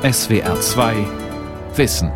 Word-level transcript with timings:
SWR 0.00 0.60
2 0.60 0.94
Wissen. 1.74 2.12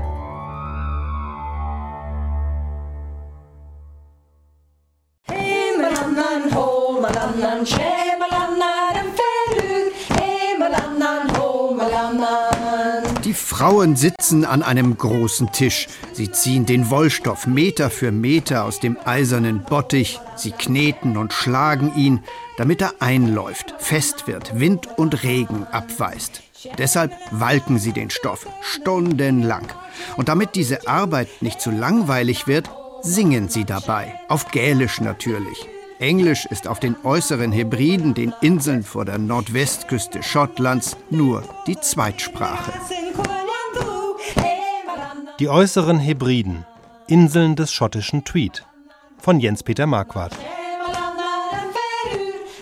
Die 13.24 13.34
Frauen 13.34 13.96
sitzen 13.96 14.44
an 14.44 14.62
einem 14.62 14.96
großen 14.96 15.50
Tisch. 15.50 15.88
Sie 16.12 16.30
ziehen 16.30 16.64
den 16.66 16.88
Wollstoff 16.88 17.48
Meter 17.48 17.90
für 17.90 18.12
Meter 18.12 18.62
aus 18.62 18.78
dem 18.78 18.96
eisernen 19.04 19.64
Bottich. 19.64 20.20
Sie 20.36 20.52
kneten 20.52 21.16
und 21.16 21.32
schlagen 21.32 21.92
ihn, 21.96 22.20
damit 22.58 22.80
er 22.80 22.94
einläuft, 23.00 23.74
fest 23.78 24.28
wird, 24.28 24.60
Wind 24.60 24.86
und 24.96 25.24
Regen 25.24 25.66
abweist. 25.72 26.42
Deshalb 26.78 27.12
walken 27.30 27.78
sie 27.78 27.92
den 27.92 28.10
Stoff 28.10 28.46
stundenlang. 28.60 29.66
Und 30.16 30.28
damit 30.28 30.54
diese 30.54 30.86
Arbeit 30.86 31.28
nicht 31.40 31.60
zu 31.60 31.70
langweilig 31.70 32.46
wird, 32.46 32.70
singen 33.02 33.48
sie 33.48 33.64
dabei, 33.64 34.14
auf 34.28 34.50
Gälisch 34.50 35.00
natürlich. 35.00 35.68
Englisch 35.98 36.46
ist 36.46 36.66
auf 36.66 36.80
den 36.80 36.96
äußeren 37.04 37.52
Hebriden, 37.52 38.14
den 38.14 38.32
Inseln 38.40 38.82
vor 38.82 39.04
der 39.04 39.18
Nordwestküste 39.18 40.22
Schottlands, 40.22 40.96
nur 41.10 41.44
die 41.66 41.78
Zweitsprache. 41.78 42.72
Die 45.38 45.48
äußeren 45.48 45.98
Hebriden, 45.98 46.66
Inseln 47.06 47.56
des 47.56 47.72
schottischen 47.72 48.24
Tweed. 48.24 48.64
Von 49.18 49.38
Jens-Peter 49.38 49.86
Marquardt. 49.86 50.36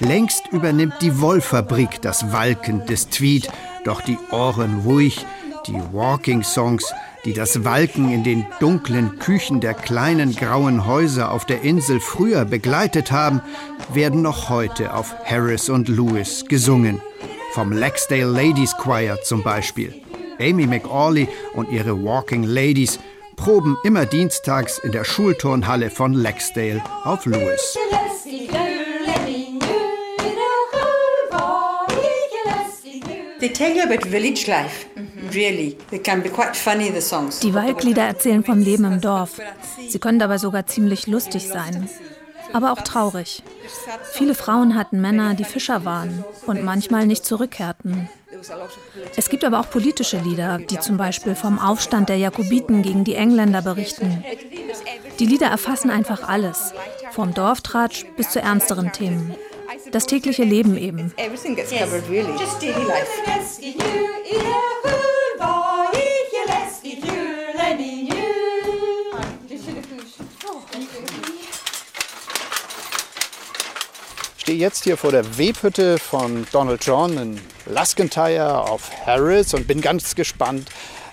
Längst 0.01 0.49
übernimmt 0.49 0.95
die 1.01 1.21
Wollfabrik 1.21 2.01
das 2.03 2.33
Walken 2.33 2.87
des 2.87 3.09
Tweed, 3.09 3.51
doch 3.85 4.01
die 4.01 4.19
Ohren 4.31 4.83
ruhig, 4.85 5.25
die 5.67 5.81
Walking-Songs, 5.93 6.93
die 7.25 7.33
das 7.33 7.65
Walken 7.65 8.13
in 8.13 8.25
den 8.25 8.47
dunklen 8.61 9.19
Küchen 9.19 9.61
der 9.61 9.75
kleinen 9.75 10.35
grauen 10.35 10.87
Häuser 10.87 11.31
auf 11.33 11.45
der 11.45 11.63
Insel 11.63 12.01
früher 12.01 12.45
begleitet 12.45 13.13
haben, 13.13 13.43
werden 13.93 14.23
noch 14.23 14.49
heute 14.49 14.95
auf 14.95 15.15
Harris 15.25 15.69
und 15.69 15.89
Lewis 15.89 16.45
gesungen. 16.49 17.01
Vom 17.53 17.73
Laxdale 17.73 18.25
Ladies 18.25 18.75
Choir 18.77 19.21
zum 19.23 19.43
Beispiel. 19.43 19.95
Amy 20.39 20.67
McAuley 20.67 21.29
und 21.55 21.71
ihre 21.71 22.03
Walking 22.03 22.45
Ladies 22.45 22.99
proben 23.37 23.77
immer 23.85 24.07
dienstags 24.07 24.79
in 24.79 24.93
der 24.93 25.05
Schulturnhalle 25.05 25.91
von 25.91 26.15
Laxdale 26.15 26.83
auf 27.05 27.27
Lewis. 27.27 27.77
Die 37.43 37.55
Waldlieder 37.55 38.03
erzählen 38.03 38.45
vom 38.45 38.59
Leben 38.59 38.85
im 38.85 39.01
Dorf. 39.01 39.41
Sie 39.89 39.99
können 39.99 40.19
dabei 40.19 40.39
sogar 40.39 40.67
ziemlich 40.67 41.07
lustig 41.07 41.49
sein. 41.49 41.89
Aber 42.53 42.73
auch 42.73 42.83
traurig. 42.83 43.43
Viele 44.13 44.35
Frauen 44.35 44.77
hatten 44.77 45.01
Männer, 45.01 45.35
die 45.35 45.45
Fischer 45.45 45.85
waren 45.85 46.25
und 46.47 46.65
manchmal 46.65 47.07
nicht 47.07 47.25
zurückkehrten. 47.25 48.09
Es 49.17 49.29
gibt 49.29 49.45
aber 49.45 49.61
auch 49.61 49.71
politische 49.71 50.19
Lieder, 50.19 50.59
die 50.59 50.79
zum 50.79 50.97
Beispiel 50.97 51.35
vom 51.35 51.59
Aufstand 51.59 52.09
der 52.09 52.17
Jakobiten 52.17 52.83
gegen 52.83 53.05
die 53.05 53.15
Engländer 53.15 53.63
berichten. 53.63 54.25
Die 55.19 55.27
Lieder 55.27 55.49
erfassen 55.49 55.91
einfach 55.91 56.29
alles, 56.29 56.73
vom 57.13 57.35
Dorftratsch 57.35 58.07
bis 58.17 58.31
zu 58.31 58.41
ernsteren 58.41 58.93
Themen. 58.93 59.35
Das 59.93 60.07
tägliche 60.07 60.45
Leben 60.45 60.77
eben. 60.77 61.13
Everything 61.17 61.57
gets 61.57 61.71
covered, 61.71 62.09
really. 62.09 62.31
Just 62.39 62.63
daily 62.63 62.85
life. 62.85 63.09
Ich 74.37 74.43
stehe 74.43 74.59
jetzt 74.59 74.85
hier 74.85 74.97
vor 74.97 75.11
der 75.13 75.39
Webhütte 75.39 75.99
von 75.99 76.47
Donald 76.53 76.85
John 76.85 77.19
in 77.19 77.41
Laskentyre 77.67 78.63
auf 78.69 78.91
Harris 79.07 79.55
und 79.55 79.67
bin 79.67 79.81
ganz 79.81 80.15
gespannt, 80.15 80.69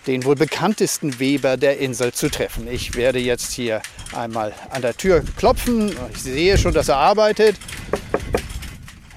den 0.08 0.24
wohl 0.24 0.36
bekanntesten 0.36 1.20
Weber 1.20 1.58
der 1.58 1.80
Insel 1.80 2.14
zu 2.14 2.30
treffen. 2.30 2.68
Ich 2.68 2.96
werde 2.96 3.20
jetzt 3.20 3.52
hier 3.52 3.82
einmal 4.16 4.54
an 4.70 4.82
der 4.82 4.96
Tür 4.96 5.24
klopfen. 5.36 5.96
Ich 6.14 6.24
sehe 6.24 6.58
schon, 6.58 6.74
dass 6.74 6.90
er 6.90 6.98
arbeitet. 6.98 7.58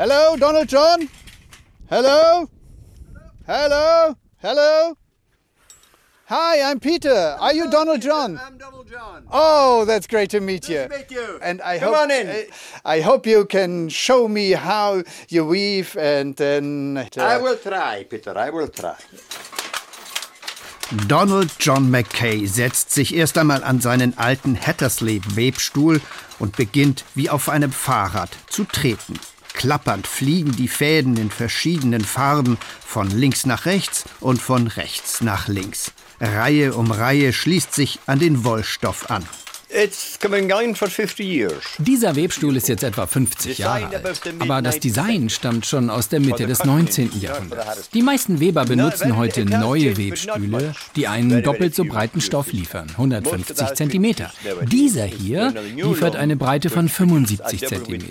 Hello, 0.01 0.35
Donald 0.35 0.67
John? 0.67 1.11
Hello? 1.91 2.49
Hello? 3.47 4.17
Hello? 4.39 4.97
Hi, 6.25 6.71
I'm 6.71 6.81
Peter. 6.81 7.37
Are 7.39 7.53
you 7.53 7.71
Donald 7.71 8.01
John? 8.01 8.41
I'm 8.43 8.57
Donald 8.57 8.89
John. 8.89 9.27
Oh, 9.31 9.85
that's 9.85 10.07
great 10.07 10.31
to 10.31 10.41
meet 10.41 10.71
you. 10.71 10.85
to 10.85 10.89
meet 10.89 11.11
you. 11.11 11.39
And 11.43 11.61
I 11.61 11.79
Come 11.79 11.89
hope 11.89 12.03
on 12.05 12.11
in. 12.11 12.29
I, 12.31 12.47
I 12.87 13.01
hope 13.03 13.27
you 13.27 13.45
can 13.45 13.91
show 13.91 14.27
me 14.27 14.53
how 14.53 15.03
you 15.29 15.45
weave 15.45 15.95
and 15.99 16.35
then. 16.35 16.97
uh, 16.97 17.21
I 17.21 17.37
will 17.37 17.59
try, 17.59 18.07
Peter. 18.09 18.33
I 18.39 18.49
will 18.49 18.69
try. 18.69 18.97
Donald 21.09 21.51
John 21.59 21.91
Mackay 21.91 22.47
setzt 22.47 22.93
sich 22.93 23.15
erst 23.15 23.37
einmal 23.37 23.63
an 23.63 23.83
seinen 23.83 24.17
alten 24.17 24.57
Hattersley-Webstuhl 24.59 26.01
und 26.39 26.57
beginnt 26.57 27.05
wie 27.15 27.29
auf 27.29 27.51
einem 27.51 27.71
Fahrrad 27.71 28.31
zu 28.49 28.65
treten. 28.65 29.21
Klappernd 29.55 30.07
fliegen 30.07 30.53
die 30.53 30.69
Fäden 30.69 31.17
in 31.17 31.31
verschiedenen 31.31 32.05
Farben 32.05 32.59
von 32.85 33.11
links 33.11 33.47
nach 33.47 33.67
rechts 33.67 34.05
und 34.21 34.41
von 34.41 34.67
rechts 34.67 35.21
nach 35.21 35.49
links. 35.49 35.93
Reihe 36.21 36.75
um 36.75 36.91
Reihe 36.91 37.33
schließt 37.33 37.75
sich 37.75 37.99
an 38.07 38.19
den 38.19 38.45
Wollstoff 38.45 39.11
an. 39.11 39.27
It's 39.73 40.19
coming 40.19 40.53
on 40.53 40.75
for 40.75 40.89
50 40.89 41.21
years. 41.25 41.63
Dieser 41.79 42.17
Webstuhl 42.17 42.57
ist 42.57 42.69
jetzt 42.69 42.83
etwa 42.83 43.07
50 43.07 43.59
Jahre 43.59 43.87
alt. 43.87 44.05
Aber 44.41 44.63
das 44.63 44.81
Design 44.81 45.31
stammt 45.31 45.65
schon 45.65 45.91
aus 45.91 46.09
der 46.09 46.19
Mitte 46.19 46.47
des 46.47 46.65
19. 46.65 47.21
Jahrhunderts. 47.21 47.89
Die 47.91 48.03
meisten 48.03 48.41
Weber 48.41 48.65
benutzen 48.65 49.17
heute 49.17 49.45
neue 49.45 49.97
Webstühle, 49.97 50.75
die 50.97 51.07
einen 51.07 51.45
doppelt 51.45 51.77
so 51.77 51.85
breiten 51.85 52.21
Stoff 52.21 52.53
liefern, 52.53 52.89
150 52.91 53.75
cm. 53.75 54.15
Dieser 54.63 55.05
hier 55.05 55.55
liefert 55.77 56.17
eine 56.17 56.37
Breite 56.37 56.69
von 56.69 56.89
75 56.89 57.69
cm. 57.69 58.05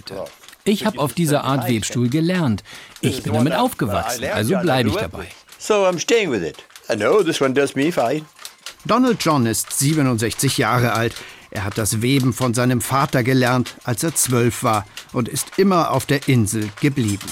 Ich 0.70 0.86
habe 0.86 1.00
auf 1.00 1.14
diese 1.14 1.44
Art 1.44 1.68
Webstuhl 1.68 2.10
gelernt. 2.10 2.64
Ich 3.02 3.24
bin 3.24 3.34
damit 3.34 3.54
aufgewachsen, 3.54 4.26
also 4.26 4.58
bleibe 4.60 4.90
ich 4.90 4.96
dabei. 4.96 5.28
So 5.58 5.86
I'm 5.86 6.00
staying 6.00 6.32
with 6.32 6.44
it. 6.44 6.58
I 6.90 6.96
know 6.96 7.24
this 7.24 7.42
one 7.42 7.54
does 7.54 7.76
me 7.76 7.92
fine. 7.92 8.24
Donald 8.86 9.18
John 9.24 9.46
ist 9.46 9.78
67 9.78 10.58
Jahre 10.58 10.94
alt. 10.94 11.16
Er 11.52 11.64
hat 11.64 11.78
das 11.78 12.02
Weben 12.02 12.34
von 12.34 12.54
seinem 12.54 12.82
Vater 12.82 13.24
gelernt, 13.24 13.76
als 13.84 14.04
er 14.04 14.14
zwölf 14.14 14.64
war 14.64 14.86
und 15.12 15.28
ist 15.28 15.58
immer 15.58 15.92
auf 15.92 16.06
der 16.06 16.28
Insel 16.28 16.70
geblieben. 16.80 17.26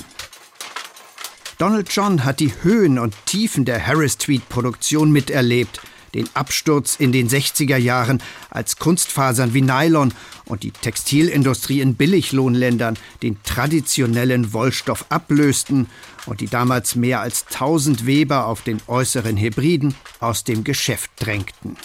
Donald 1.60 1.90
John 1.92 2.24
hat 2.24 2.40
die 2.40 2.54
Höhen 2.64 3.00
und 3.00 3.14
Tiefen 3.26 3.66
der 3.66 3.86
Harris 3.86 4.18
Tweed 4.18 4.50
Produktion 4.50 5.12
miterlebt, 5.12 5.80
den 6.14 6.30
Absturz 6.34 6.96
in 6.96 7.12
den 7.12 7.30
60er 7.30 7.78
Jahren, 7.78 8.22
als 8.50 8.78
Kunstfasern 8.78 9.54
wie 9.54 9.62
Nylon 9.62 10.14
und 10.46 10.64
die 10.64 10.72
Textilindustrie 10.72 11.82
in 11.82 11.96
Billiglohnländern 11.96 12.98
den 13.22 13.42
traditionellen 13.44 14.54
Wollstoff 14.54 15.06
ablösten 15.10 15.88
und 16.26 16.42
die 16.42 16.48
damals 16.48 16.96
mehr 16.96 17.22
als 17.22 17.46
1000 17.48 18.06
Weber 18.06 18.46
auf 18.46 18.62
den 18.62 18.80
äußeren 18.88 19.38
Hebriden 19.38 19.96
aus 20.20 20.44
dem 20.44 20.64
Geschäft 20.64 21.12
drängten. 21.18 21.78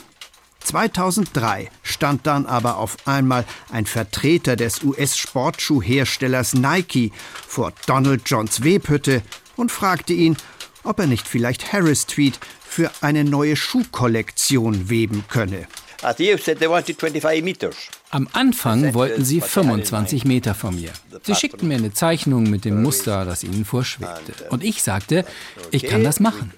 2003 0.65 1.71
stand 1.83 2.27
dann 2.27 2.47
aber 2.47 2.77
auf 2.78 2.97
einmal 3.06 3.44
ein 3.71 3.87
Vertreter 3.87 4.56
des 4.56 4.83
US-Sportschuhherstellers 4.83 6.54
Nike 6.54 7.12
vor 7.47 7.72
Donald 7.87 8.22
Johns 8.27 8.62
Webhütte 8.62 9.22
und 9.56 9.72
fragte 9.72 10.12
ihn, 10.12 10.37
ob 10.84 10.99
er 10.99 11.06
nicht 11.06 11.28
vielleicht 11.28 11.72
Harris 11.72 12.06
Tweed 12.06 12.39
für 12.72 12.91
eine 13.03 13.22
neue 13.24 13.54
Schuhkollektion 13.54 14.89
weben 14.89 15.24
könne. 15.28 15.66
At 16.01 16.16
the 16.16 16.33
outset, 16.33 16.59
they 16.59 16.69
wanted 16.69 16.98
25 16.98 17.45
meters. 17.45 17.77
Am 18.10 18.28
Anfang 18.33 18.95
wollten 18.95 19.24
sie 19.24 19.41
25 19.41 20.24
Meter 20.24 20.54
von 20.54 20.74
mir. 20.74 20.91
Sie 21.22 21.34
schickten 21.34 21.69
mir 21.69 21.77
eine 21.77 21.92
Zeichnung 21.92 22.45
mit 22.45 22.65
dem 22.65 22.83
Muster, 22.83 23.24
das 23.24 23.45
ihnen 23.45 23.65
vorschwebte. 23.65 24.33
Und 24.48 24.65
ich 24.65 24.83
sagte, 24.83 25.24
ich 25.71 25.84
kann 25.84 26.03
das 26.03 26.19
machen. 26.19 26.53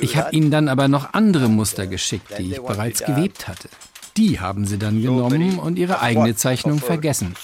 Ich 0.00 0.16
habe 0.16 0.34
ihnen 0.34 0.50
dann 0.50 0.68
aber 0.68 0.88
noch 0.88 1.14
andere 1.14 1.48
Muster 1.48 1.86
geschickt, 1.86 2.34
die 2.38 2.52
ich 2.52 2.60
bereits 2.60 3.04
gewebt 3.04 3.46
hatte. 3.48 3.68
Die 4.16 4.38
haben 4.38 4.64
sie 4.64 4.78
dann 4.78 5.02
genommen 5.02 5.58
und 5.58 5.76
ihre 5.76 6.00
eigene 6.00 6.36
Zeichnung 6.36 6.78
vergessen. 6.78 7.34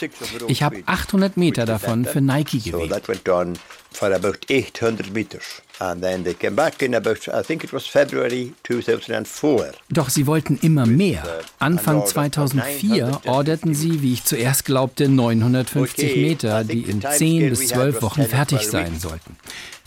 Ich 0.47 0.63
habe 0.63 0.83
800 0.87 1.37
Meter 1.37 1.67
davon 1.67 2.05
für 2.05 2.21
Nike 2.21 2.61
So 2.61 2.71
gewebt. 2.79 2.91
that 2.93 3.09
went 3.09 3.29
on 3.29 3.55
for 3.93 4.13
about 4.15 4.35
800 4.49 5.13
meters. 5.13 5.63
And 5.81 6.01
then 6.03 6.23
they 6.23 6.35
came 6.35 6.55
back 6.55 6.81
in 6.83 6.95
about, 6.95 7.27
I 7.29 7.43
think 7.43 7.65
it 7.65 7.73
was 7.73 7.87
February 7.87 8.53
2004. 8.65 9.73
Doch 9.89 10.11
sie 10.11 10.27
wollten 10.27 10.59
immer 10.63 10.87
mehr. 10.87 11.25
Anfang 11.59 12.07
2004 12.07 13.23
orderten 13.27 13.75
sie, 13.75 14.03
wie 14.03 14.13
ich 14.13 14.25
zuerst 14.25 14.65
glaubte, 14.65 15.09
950 15.09 16.17
Meter, 16.17 16.63
die 16.65 16.83
in 16.83 17.01
10 17.03 17.51
bis 17.51 17.69
12 17.69 18.03
Wochen 18.03 18.25
fertig 18.27 18.69
sein 18.69 18.99
sollten. 19.01 19.37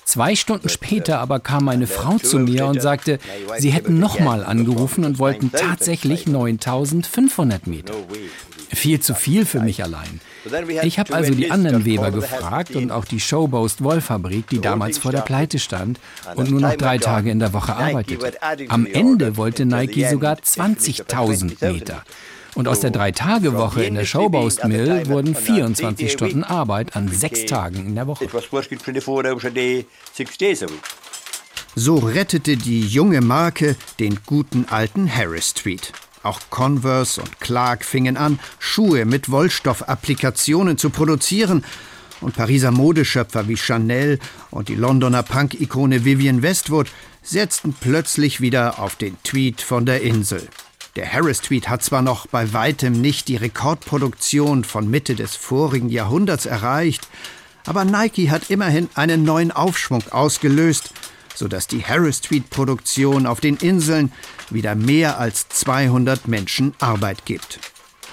Zwei 0.06 0.36
Stunden 0.36 0.70
später 0.70 1.20
aber 1.20 1.40
kam 1.40 1.66
meine 1.66 1.88
Frau 1.88 2.18
zu 2.18 2.40
mir 2.40 2.68
und 2.68 2.82
sagte, 2.82 3.20
sie 3.58 3.72
hätten 3.72 4.00
nochmal 4.00 4.44
angerufen 4.44 5.06
und 5.06 5.20
wollten 5.20 5.52
tatsächlich 5.52 6.28
9500 6.28 7.68
Meter. 7.68 7.94
Viel 8.70 9.00
zu 9.00 9.14
viel 9.14 9.46
für 9.46 9.60
mich 9.60 9.84
allein. 9.84 10.20
Ich 10.82 11.00
habe 11.00 11.14
also 11.14 11.34
die 11.34 11.52
anderen 11.52 11.86
Weber 11.86 12.12
gefragt 12.12 12.76
und 12.76 12.92
auch 12.92 13.06
die 13.06 13.20
Showboast 13.20 13.84
Wollfabrik, 13.84 14.48
die 14.50 14.60
damals 14.60 14.98
vor 14.98 15.12
der 15.12 15.22
Pleite 15.22 15.60
stand 15.60 16.00
und 16.36 16.50
nur 16.50 16.60
noch 16.60 16.76
drei 16.76 16.98
Tage 16.98 17.30
in 17.32 17.40
der 17.40 17.54
Woche 17.54 17.76
arbeitete. 17.76 18.34
Am 18.70 18.86
Ende 18.86 19.38
wollte 19.38 19.66
Nike 19.66 20.10
sogar 20.10 20.36
20.000 20.36 21.72
Meter. 21.72 22.04
Und 22.56 22.68
aus 22.68 22.82
der 22.82 22.92
Drei-Tage-Woche 22.92 23.84
in 23.84 23.96
der 23.96 24.06
Showboast 24.06 24.66
Mill 24.66 25.08
wurden 25.08 25.34
24 25.36 26.12
Stunden 26.12 26.44
Arbeit 26.44 26.96
an 26.96 27.08
sechs 27.08 27.46
Tagen 27.46 27.88
in 27.88 27.96
der 27.96 28.06
Woche. 28.06 28.28
So 31.76 31.96
rettete 31.96 32.56
die 32.56 32.82
junge 32.86 33.22
Marke 33.22 33.76
den 34.00 34.20
guten 34.28 34.66
alten 34.70 35.14
Harris 35.14 35.50
Street. 35.50 35.92
Auch 36.22 36.40
Converse 36.52 37.20
und 37.20 37.40
Clark 37.40 37.84
fingen 37.84 38.16
an, 38.16 38.40
Schuhe 38.60 39.06
mit 39.06 39.32
Wollstoffapplikationen 39.32 40.78
zu 40.78 40.92
produzieren. 40.92 41.66
Und 42.22 42.36
Pariser 42.36 42.72
Modeschöpfer 42.72 43.50
wie 43.50 43.58
Chanel 43.58 44.20
und 44.50 44.70
die 44.70 44.76
Londoner 44.76 45.24
Punk-Ikone 45.24 46.06
Vivienne 46.06 46.42
Westwood 46.42 46.88
setzten 47.22 47.74
plötzlich 47.74 48.40
wieder 48.40 48.80
auf 48.80 48.96
den 48.96 49.18
Tweet 49.24 49.62
von 49.62 49.86
der 49.86 50.02
Insel. 50.02 50.48
Der 50.95 51.12
Harris-Tweet 51.12 51.69
hat 51.69 51.84
zwar 51.84 52.04
noch 52.04 52.28
bei 52.28 52.54
weitem 52.54 52.94
nicht 53.01 53.28
die 53.28 53.36
Rekordproduktion 53.36 54.63
von 54.63 54.88
Mitte 54.88 55.16
des 55.16 55.36
vorigen 55.36 55.90
Jahrhunderts 55.90 56.45
erreicht, 56.45 57.07
aber 57.66 57.84
Nike 57.84 58.30
hat 58.30 58.51
immerhin 58.51 58.90
einen 58.94 59.24
neuen 59.24 59.51
Aufschwung 59.51 60.04
ausgelöst, 60.12 60.92
sodass 61.34 61.66
die 61.66 61.84
Harris-Tweet-Produktion 61.84 63.25
auf 63.25 63.40
den 63.40 63.56
Inseln 63.57 64.12
wieder 64.51 64.75
mehr 64.75 65.18
als 65.18 65.50
200 65.50 66.28
Menschen 66.28 66.75
Arbeit 66.80 67.25
gibt. 67.25 67.60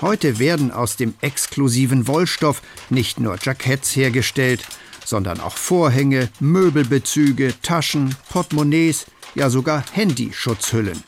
Heute 0.00 0.38
werden 0.38 0.70
aus 0.70 0.96
dem 0.96 1.12
exklusiven 1.20 2.06
Wollstoff 2.06 2.62
nicht 2.88 3.20
nur 3.20 3.36
Jacketts 3.42 3.94
hergestellt, 3.94 4.64
sondern 5.04 5.40
auch 5.40 5.58
Vorhänge, 5.58 6.30
Möbelbezüge, 6.40 7.52
Taschen, 7.60 8.14
Portemonnaies, 8.30 9.04
ja 9.34 9.50
sogar 9.50 9.84
Handyschutzhüllen. 9.92 11.02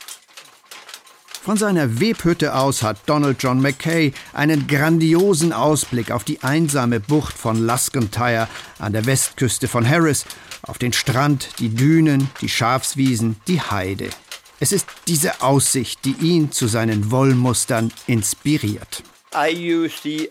Von 1.45 1.57
seiner 1.57 1.99
Webhütte 1.99 2.55
aus 2.55 2.85
hat 2.85 2.99
Donald 3.07 3.43
John 3.43 3.61
Mackay 3.61 4.13
einen 4.33 4.69
grandiosen 4.69 5.53
Ausblick 5.53 6.13
auf 6.13 6.23
die 6.23 6.41
einsame 6.45 7.01
Bucht 7.01 7.37
von 7.37 7.67
Luscontyre 7.67 8.47
an 8.79 8.93
der 8.93 9.07
Westküste 9.07 9.67
von 9.67 9.89
Harris, 9.89 10.25
auf 10.63 10.79
den 10.79 10.93
Strand, 10.93 11.49
die 11.59 11.71
Dünen, 11.71 12.31
die 12.41 12.49
Schafswiesen, 12.49 13.41
die 13.49 13.61
Heide. 13.61 14.11
Es 14.61 14.71
ist 14.71 14.87
diese 15.09 15.43
Aussicht, 15.43 16.05
die 16.05 16.15
ihn 16.21 16.53
zu 16.53 16.69
seinen 16.69 17.11
Wollmustern 17.11 17.93
inspiriert. 18.07 19.03
I 19.35 19.53
use 19.53 19.97
the 20.05 20.31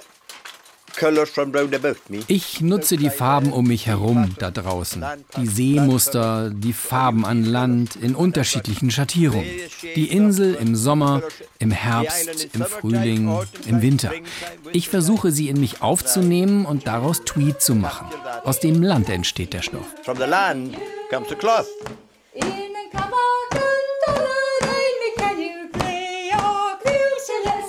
ich 2.28 2.62
nutze 2.62 2.98
die 2.98 3.10
Farben 3.10 3.52
um 3.52 3.68
mich 3.68 3.88
herum 3.88 4.36
da 4.40 4.52
draußen. 4.52 5.04
Die 5.38 5.48
Seemuster, 5.48 6.50
die 6.50 6.74
Farben 6.74 7.26
an 7.26 7.44
Land 7.44 7.96
in 7.96 8.16
unterschiedlichen 8.16 8.92
Schattierungen. 8.92 9.46
Die 9.96 10.08
Insel 10.08 10.56
im 10.56 10.76
Sommer, 10.76 11.24
im 11.60 11.72
Herbst, 11.72 12.50
im 12.54 12.62
Frühling, 12.62 13.40
im 13.68 13.82
Winter. 13.82 14.12
Ich 14.74 14.90
versuche 14.90 15.32
sie 15.32 15.50
in 15.50 15.60
mich 15.60 15.82
aufzunehmen 15.82 16.66
und 16.66 16.88
daraus 16.88 17.24
Tweed 17.24 17.62
zu 17.62 17.76
machen. 17.76 18.08
Aus 18.44 18.60
dem 18.60 18.82
Land 18.82 19.10
entsteht 19.10 19.54
der 19.54 19.62
Stoff. 19.62 19.88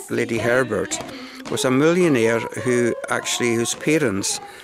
Lady 0.08 0.36
Herbert 0.36 0.98
was 1.52 1.66
a 1.66 1.70
millionaire 1.70 2.40
who 2.64 2.94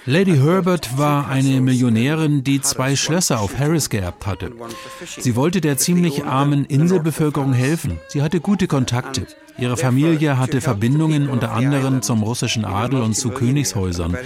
Lady 0.06 0.36
Herbert 0.36 0.96
war 0.96 1.28
eine 1.28 1.60
Millionärin, 1.60 2.44
die 2.44 2.60
zwei 2.60 2.96
Schlösser 2.96 3.40
auf 3.40 3.58
Harris 3.58 3.90
geerbt 3.90 4.26
hatte. 4.26 4.52
Sie 5.18 5.36
wollte 5.36 5.60
der 5.60 5.76
ziemlich 5.76 6.24
armen 6.24 6.64
Inselbevölkerung 6.64 7.52
helfen. 7.52 7.98
Sie 8.08 8.22
hatte 8.22 8.40
gute 8.40 8.66
Kontakte. 8.66 9.26
Ihre 9.58 9.76
Familie 9.76 10.38
hatte 10.38 10.60
Verbindungen 10.60 11.28
unter 11.28 11.50
anderem 11.50 12.00
zum 12.00 12.22
russischen 12.22 12.64
Adel 12.64 13.02
und 13.02 13.14
zu 13.14 13.30
Königshäusern. 13.30 14.16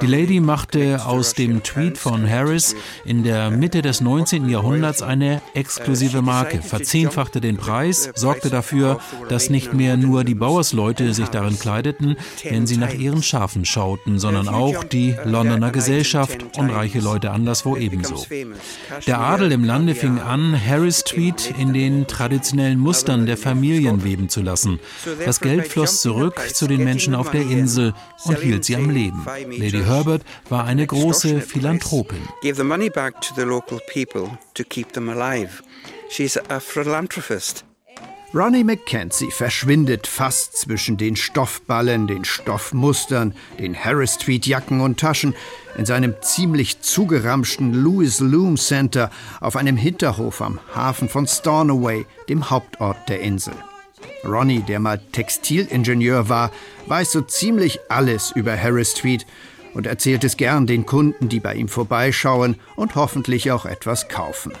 Die 0.00 0.06
Lady 0.06 0.40
machte 0.40 1.04
aus 1.04 1.34
dem 1.34 1.62
Tweet 1.62 1.98
von 1.98 2.28
Harris 2.28 2.74
in 3.04 3.22
der 3.22 3.50
Mitte 3.50 3.82
des 3.82 4.00
19. 4.00 4.48
Jahrhunderts 4.48 5.02
eine 5.02 5.42
exklusive 5.52 6.22
Marke, 6.22 6.62
verzehnfachte 6.62 7.42
den 7.42 7.58
Preis, 7.58 8.10
sorgte 8.14 8.48
dafür, 8.48 8.98
dass 9.28 9.50
nicht 9.50 9.74
mehr 9.74 9.98
nur 9.98 10.24
die 10.24 10.34
Bauersleute 10.34 11.12
sich 11.12 11.28
darin 11.28 11.58
kleideten, 11.58 12.16
wenn 12.44 12.66
sie 12.66 12.78
nach 12.78 12.94
ihren 12.94 13.22
Schafen 13.22 13.66
schauten, 13.68 14.18
sondern 14.18 14.48
auch 14.48 14.84
die 14.84 15.14
Londoner 15.24 15.70
Gesellschaft 15.70 16.58
und 16.58 16.70
reiche 16.70 17.00
Leute 17.00 17.30
anderswo 17.30 17.76
ebenso. 17.76 18.26
Der 19.06 19.20
Adel 19.20 19.52
im 19.52 19.64
Lande 19.64 19.94
fing 19.94 20.18
an, 20.18 20.58
Harris 20.58 21.04
Tweed 21.04 21.54
in 21.58 21.72
den 21.72 22.06
traditionellen 22.06 22.78
Mustern 22.78 23.26
der 23.26 23.36
Familien 23.36 24.04
weben 24.04 24.28
zu 24.28 24.42
lassen. 24.42 24.80
Das 25.24 25.40
Geld 25.40 25.68
floss 25.68 26.00
zurück 26.00 26.40
zu 26.52 26.66
den 26.66 26.84
Menschen 26.84 27.14
auf 27.14 27.30
der 27.30 27.42
Insel 27.42 27.94
und 28.24 28.38
hielt 28.38 28.64
sie 28.64 28.76
am 28.76 28.90
Leben. 28.90 29.24
Lady 29.50 29.82
Herbert 29.84 30.22
war 30.48 30.64
eine 30.64 30.86
große 30.86 31.40
Philanthropin. 31.40 32.20
She's 36.10 36.38
a 36.48 36.58
philanthropist. 36.58 37.67
Ronnie 38.34 38.62
McKenzie 38.62 39.30
verschwindet 39.30 40.06
fast 40.06 40.54
zwischen 40.58 40.98
den 40.98 41.16
Stoffballen, 41.16 42.06
den 42.06 42.26
Stoffmustern, 42.26 43.34
den 43.58 43.74
Harris 43.74 44.16
Street 44.16 44.46
Jacken 44.46 44.82
und 44.82 45.00
Taschen 45.00 45.34
in 45.78 45.86
seinem 45.86 46.14
ziemlich 46.20 46.82
zugeramschten 46.82 47.72
Louis 47.72 48.20
Loom 48.20 48.58
Center 48.58 49.10
auf 49.40 49.56
einem 49.56 49.78
Hinterhof 49.78 50.42
am 50.42 50.60
Hafen 50.74 51.08
von 51.08 51.26
Stornoway, 51.26 52.04
dem 52.28 52.50
Hauptort 52.50 53.08
der 53.08 53.20
Insel. 53.20 53.54
Ronnie, 54.24 54.60
der 54.60 54.78
mal 54.78 54.98
Textilingenieur 55.12 56.28
war, 56.28 56.50
weiß 56.86 57.12
so 57.12 57.22
ziemlich 57.22 57.80
alles 57.88 58.30
über 58.32 58.54
Harris 58.60 58.92
Tweed 58.92 59.24
und 59.72 59.86
erzählt 59.86 60.22
es 60.24 60.36
gern 60.36 60.66
den 60.66 60.84
Kunden, 60.84 61.30
die 61.30 61.40
bei 61.40 61.54
ihm 61.54 61.68
vorbeischauen 61.68 62.56
und 62.76 62.94
hoffentlich 62.94 63.50
auch 63.52 63.64
etwas 63.64 64.08
kaufen. 64.08 64.52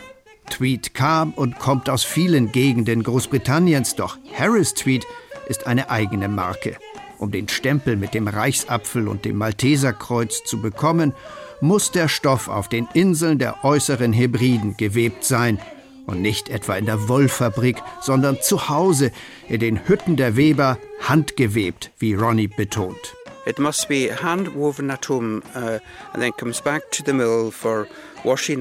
Tweed 0.48 0.94
kam 0.94 1.32
und 1.32 1.58
kommt 1.58 1.88
aus 1.88 2.04
vielen 2.04 2.52
Gegenden 2.52 3.02
Großbritanniens, 3.02 3.94
doch 3.94 4.18
Harris 4.36 4.74
Tweed 4.74 5.06
ist 5.48 5.66
eine 5.66 5.90
eigene 5.90 6.28
Marke. 6.28 6.76
Um 7.18 7.30
den 7.30 7.48
Stempel 7.48 7.96
mit 7.96 8.14
dem 8.14 8.28
Reichsapfel 8.28 9.08
und 9.08 9.24
dem 9.24 9.36
Malteserkreuz 9.36 10.44
zu 10.44 10.60
bekommen, 10.60 11.14
muss 11.60 11.90
der 11.90 12.08
Stoff 12.08 12.48
auf 12.48 12.68
den 12.68 12.88
Inseln 12.94 13.38
der 13.38 13.64
äußeren 13.64 14.12
Hebriden 14.12 14.76
gewebt 14.76 15.24
sein 15.24 15.58
und 16.06 16.22
nicht 16.22 16.48
etwa 16.48 16.76
in 16.76 16.86
der 16.86 17.08
Wollfabrik, 17.08 17.76
sondern 18.00 18.40
zu 18.40 18.68
Hause 18.68 19.12
in 19.48 19.60
den 19.60 19.88
Hütten 19.88 20.16
der 20.16 20.36
Weber 20.36 20.78
handgewebt, 21.00 21.90
wie 21.98 22.14
Ronnie 22.14 22.48
betont. 22.48 23.14
It 23.46 23.58
must 23.58 23.88
be 23.88 24.10
handwoven 24.10 24.90
at 24.90 25.08
home 25.08 25.42
uh, 25.54 25.78
and 26.12 26.22
then 26.22 26.32
comes 26.32 26.60
back 26.60 26.90
to 26.92 27.02
the 27.04 27.12
mill 27.12 27.50
for 27.50 27.86
washing. 28.22 28.60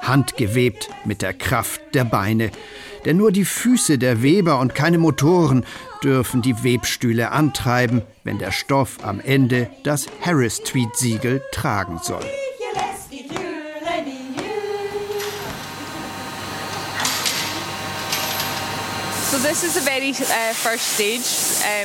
Handgewebt 0.00 0.88
mit 1.04 1.22
der 1.22 1.34
Kraft 1.34 1.80
der 1.94 2.04
Beine. 2.04 2.50
Denn 3.04 3.16
nur 3.16 3.32
die 3.32 3.44
Füße 3.44 3.98
der 3.98 4.22
Weber 4.22 4.58
und 4.58 4.74
keine 4.74 4.98
Motoren 4.98 5.64
dürfen 6.02 6.42
die 6.42 6.64
Webstühle 6.64 7.30
antreiben, 7.30 8.02
wenn 8.24 8.38
der 8.38 8.52
Stoff 8.52 8.98
am 9.02 9.20
Ende 9.20 9.70
das 9.84 10.06
Harris-Tweed-Siegel 10.20 11.42
tragen 11.52 11.98
soll. 12.02 12.24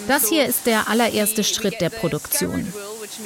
Das 0.08 0.30
hier 0.30 0.46
ist 0.46 0.66
der 0.66 0.88
allererste 0.88 1.44
Schritt 1.44 1.82
der 1.82 1.90
Produktion. 1.90 2.74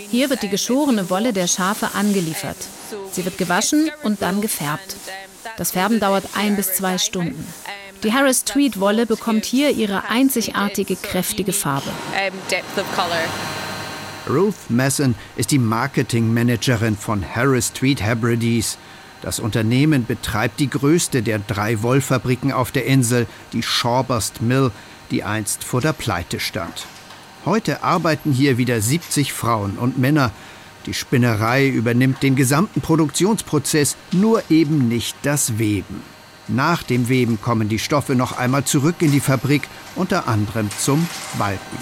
Hier 0.09 0.29
wird 0.29 0.43
die 0.43 0.49
geschorene 0.49 1.09
Wolle 1.09 1.33
der 1.33 1.47
Schafe 1.47 1.91
angeliefert. 1.93 2.57
Sie 3.11 3.23
wird 3.25 3.37
gewaschen 3.37 3.89
und 4.03 4.21
dann 4.21 4.41
gefärbt. 4.41 4.95
Das 5.57 5.71
Färben 5.71 5.99
dauert 5.99 6.25
ein 6.35 6.55
bis 6.55 6.73
zwei 6.73 6.97
Stunden. 6.97 7.47
Die 8.03 8.13
Harris 8.13 8.43
Tweed 8.43 8.79
Wolle 8.79 9.05
bekommt 9.05 9.45
hier 9.45 9.71
ihre 9.71 10.09
einzigartige, 10.09 10.95
kräftige 10.95 11.53
Farbe. 11.53 11.89
Ruth 14.29 14.69
Masson 14.69 15.15
ist 15.37 15.51
die 15.51 15.59
Marketingmanagerin 15.59 16.97
von 16.97 17.23
Harris 17.35 17.71
Tweed 17.71 18.03
Hebrides. 18.03 18.77
Das 19.21 19.39
Unternehmen 19.39 20.05
betreibt 20.05 20.59
die 20.59 20.69
größte 20.69 21.23
der 21.23 21.39
drei 21.39 21.81
Wollfabriken 21.81 22.51
auf 22.51 22.71
der 22.71 22.85
Insel, 22.85 23.27
die 23.53 23.63
Shawburst 23.63 24.41
Mill, 24.41 24.71
die 25.11 25.23
einst 25.23 25.63
vor 25.63 25.81
der 25.81 25.93
Pleite 25.93 26.39
stand. 26.39 26.85
Heute 27.45 27.83
arbeiten 27.83 28.31
hier 28.31 28.57
wieder 28.57 28.81
70 28.81 29.33
Frauen 29.33 29.77
und 29.77 29.97
Männer, 29.97 30.31
Die 30.87 30.93
Spinnerei 30.93 31.67
übernimmt 31.67 32.23
den 32.23 32.37
gesamten 32.37 32.79
Produktionsprozess, 32.79 33.97
nur 34.13 34.41
eben 34.49 34.87
nicht 34.87 35.17
das 35.21 35.59
Weben. 35.59 36.01
Nach 36.47 36.81
dem 36.81 37.09
Weben 37.09 37.41
kommen 37.41 37.67
die 37.67 37.77
Stoffe 37.77 38.15
noch 38.15 38.37
einmal 38.37 38.63
zurück 38.63 38.95
in 38.99 39.11
die 39.11 39.19
Fabrik, 39.19 39.67
unter 39.95 40.29
anderem 40.29 40.69
zum 40.79 41.05
Balken. 41.37 41.77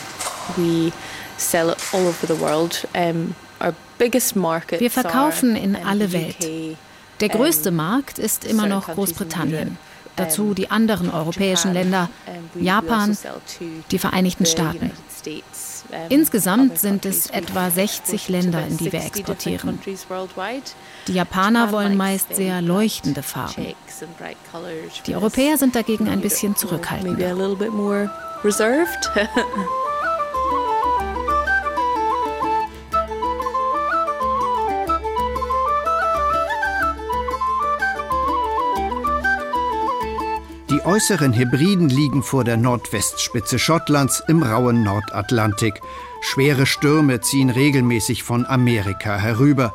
We 0.55 0.91
sell 1.37 1.69
it 1.69 1.77
all 1.93 2.07
over 2.07 2.27
the 2.27 2.39
world. 2.39 2.87
Um, 2.95 3.35
our 3.61 3.75
biggest 3.99 4.35
markets 4.35 4.81
Wir 4.81 4.89
verkaufen 4.89 5.55
in 5.55 5.75
alle 5.75 6.11
Welt. 6.11 6.37
Der 7.19 7.29
größte 7.29 7.69
um, 7.69 7.75
Markt 7.75 8.19
ist 8.19 8.45
immer 8.45 8.67
noch 8.67 8.87
Großbritannien. 8.87 9.77
Dazu 10.15 10.49
um, 10.49 10.55
die 10.55 10.71
anderen 10.71 11.09
europäischen 11.11 11.73
Japan, 11.73 11.83
Länder, 11.83 12.09
Japan, 12.55 13.09
also 13.09 13.29
to 13.59 13.65
die 13.91 13.99
Vereinigten 13.99 14.45
Staaten. 14.45 14.91
Insgesamt 16.09 16.79
sind 16.79 17.05
es 17.05 17.27
etwa 17.27 17.69
60 17.69 18.29
Länder, 18.29 18.65
in 18.67 18.77
die 18.77 18.91
wir 18.91 19.01
60 19.01 19.25
different 19.25 19.25
exportieren. 19.25 19.79
Die 21.07 21.13
Japaner 21.13 21.59
Japan 21.59 21.73
wollen 21.73 21.97
meist 21.97 22.35
sehr 22.35 22.61
leuchtende 22.61 23.23
Farben. 23.23 23.75
Die 25.05 25.15
Europäer 25.15 25.57
sind 25.57 25.75
dagegen 25.75 26.09
ein 26.09 26.21
bisschen 26.21 26.55
zurückhaltender. 26.55 27.35
äußeren 40.95 41.33
Hebriden 41.33 41.89
liegen 41.89 42.23
vor 42.23 42.45
der 42.45 42.55
Nordwestspitze 42.55 43.59
Schottlands 43.59 44.23
im 44.29 44.41
rauen 44.41 44.81
Nordatlantik. 44.83 45.81
Schwere 46.21 46.65
Stürme 46.65 47.19
ziehen 47.19 47.49
regelmäßig 47.49 48.23
von 48.23 48.45
Amerika 48.45 49.17
herüber. 49.17 49.73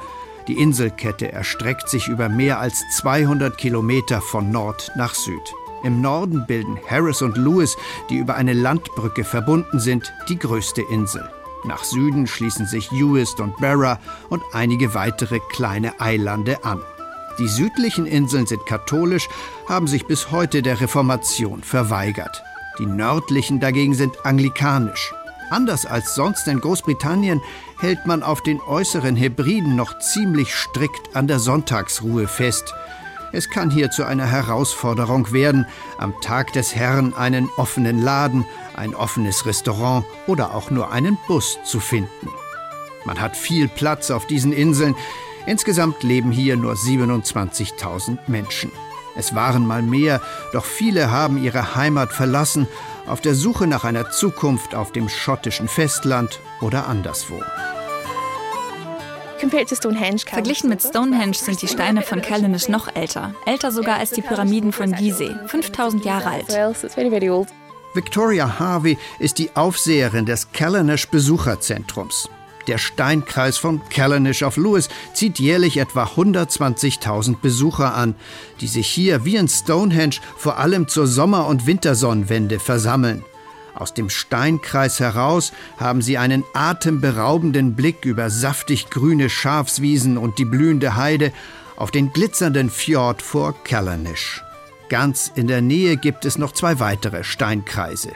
Die 0.48 0.54
Inselkette 0.54 1.30
erstreckt 1.30 1.90
sich 1.90 2.08
über 2.08 2.30
mehr 2.30 2.58
als 2.58 2.82
200 2.96 3.58
Kilometer 3.58 4.22
von 4.22 4.50
Nord 4.50 4.92
nach 4.96 5.12
Süd. 5.12 5.42
Im 5.82 6.00
Norden 6.00 6.46
bilden 6.46 6.78
Harris 6.88 7.20
und 7.20 7.36
Lewis, 7.36 7.76
die 8.08 8.16
über 8.16 8.36
eine 8.36 8.54
Landbrücke 8.54 9.22
verbunden 9.22 9.78
sind, 9.78 10.14
die 10.30 10.38
größte 10.38 10.80
Insel. 10.90 11.28
Nach 11.64 11.84
Süden 11.84 12.26
schließen 12.26 12.64
sich 12.64 12.90
Uist 12.92 13.40
und 13.40 13.58
Barra 13.58 14.00
und 14.30 14.42
einige 14.54 14.94
weitere 14.94 15.38
kleine 15.50 16.00
Eilande 16.00 16.64
an. 16.64 16.80
Die 17.40 17.48
südlichen 17.48 18.04
Inseln 18.04 18.46
sind 18.46 18.66
katholisch, 18.66 19.28
haben 19.66 19.86
sich 19.86 20.06
bis 20.06 20.30
heute 20.30 20.60
der 20.60 20.80
Reformation 20.82 21.62
verweigert. 21.62 22.42
Die 22.78 22.84
nördlichen 22.84 23.60
dagegen 23.60 23.94
sind 23.94 24.26
anglikanisch. 24.26 25.14
Anders 25.48 25.86
als 25.86 26.14
sonst 26.14 26.46
in 26.48 26.60
Großbritannien 26.60 27.40
hält 27.80 28.06
man 28.06 28.22
auf 28.22 28.42
den 28.42 28.60
äußeren 28.60 29.16
Hebriden 29.16 29.74
noch 29.74 29.98
ziemlich 29.98 30.54
strikt 30.54 31.16
an 31.16 31.26
der 31.26 31.38
Sonntagsruhe 31.38 32.28
fest. 32.28 32.74
Es 33.32 33.48
kann 33.48 33.70
hier 33.70 33.90
zu 33.90 34.04
einer 34.04 34.26
Herausforderung 34.26 35.32
werden, 35.32 35.66
am 35.98 36.12
Tag 36.20 36.52
des 36.52 36.76
Herrn 36.76 37.14
einen 37.14 37.48
offenen 37.56 38.02
Laden, 38.02 38.44
ein 38.76 38.94
offenes 38.94 39.46
Restaurant 39.46 40.04
oder 40.26 40.54
auch 40.54 40.70
nur 40.70 40.90
einen 40.92 41.16
Bus 41.26 41.58
zu 41.64 41.80
finden. 41.80 42.28
Man 43.06 43.18
hat 43.18 43.36
viel 43.36 43.66
Platz 43.68 44.10
auf 44.10 44.26
diesen 44.26 44.52
Inseln. 44.52 44.94
Insgesamt 45.46 46.02
leben 46.02 46.30
hier 46.30 46.56
nur 46.56 46.74
27.000 46.74 48.18
Menschen. 48.26 48.70
Es 49.16 49.34
waren 49.34 49.66
mal 49.66 49.82
mehr, 49.82 50.20
doch 50.52 50.64
viele 50.64 51.10
haben 51.10 51.42
ihre 51.42 51.74
Heimat 51.74 52.12
verlassen, 52.12 52.68
auf 53.06 53.20
der 53.20 53.34
Suche 53.34 53.66
nach 53.66 53.84
einer 53.84 54.10
Zukunft 54.10 54.74
auf 54.74 54.92
dem 54.92 55.08
schottischen 55.08 55.68
Festland 55.68 56.38
oder 56.60 56.86
anderswo. 56.86 57.42
Verglichen 60.26 60.68
mit 60.68 60.82
Stonehenge 60.82 61.34
sind 61.34 61.62
die 61.62 61.68
Steine 61.68 62.02
von 62.02 62.20
Callanish 62.20 62.68
noch 62.68 62.94
älter. 62.94 63.34
Älter 63.46 63.72
sogar 63.72 63.98
als 63.98 64.10
die 64.10 64.22
Pyramiden 64.22 64.72
von 64.72 64.92
Gizeh. 64.92 65.34
5000 65.46 66.04
Jahre 66.04 66.30
alt. 66.30 66.48
Victoria 67.94 68.58
Harvey 68.58 68.98
ist 69.18 69.38
die 69.38 69.50
Aufseherin 69.56 70.26
des 70.26 70.52
Callanish 70.52 71.08
Besucherzentrums. 71.08 72.28
Der 72.70 72.78
Steinkreis 72.78 73.58
von 73.58 73.80
Callanish 73.90 74.44
auf 74.44 74.56
Lewis 74.56 74.90
zieht 75.12 75.40
jährlich 75.40 75.78
etwa 75.78 76.04
120.000 76.04 77.38
Besucher 77.42 77.96
an, 77.96 78.14
die 78.60 78.68
sich 78.68 78.86
hier 78.86 79.24
wie 79.24 79.34
in 79.34 79.48
Stonehenge 79.48 80.20
vor 80.36 80.58
allem 80.58 80.86
zur 80.86 81.08
Sommer- 81.08 81.48
und 81.48 81.66
Wintersonnenwende 81.66 82.60
versammeln. 82.60 83.24
Aus 83.74 83.92
dem 83.92 84.08
Steinkreis 84.08 85.00
heraus 85.00 85.50
haben 85.78 86.00
sie 86.00 86.16
einen 86.16 86.44
atemberaubenden 86.54 87.74
Blick 87.74 88.04
über 88.04 88.30
saftig 88.30 88.88
grüne 88.88 89.30
Schafswiesen 89.30 90.16
und 90.16 90.38
die 90.38 90.44
blühende 90.44 90.94
Heide 90.94 91.32
auf 91.74 91.90
den 91.90 92.12
glitzernden 92.12 92.70
Fjord 92.70 93.20
vor 93.20 93.56
Callanish. 93.64 94.44
Ganz 94.88 95.32
in 95.34 95.48
der 95.48 95.60
Nähe 95.60 95.96
gibt 95.96 96.24
es 96.24 96.38
noch 96.38 96.52
zwei 96.52 96.78
weitere 96.78 97.24
Steinkreise. 97.24 98.12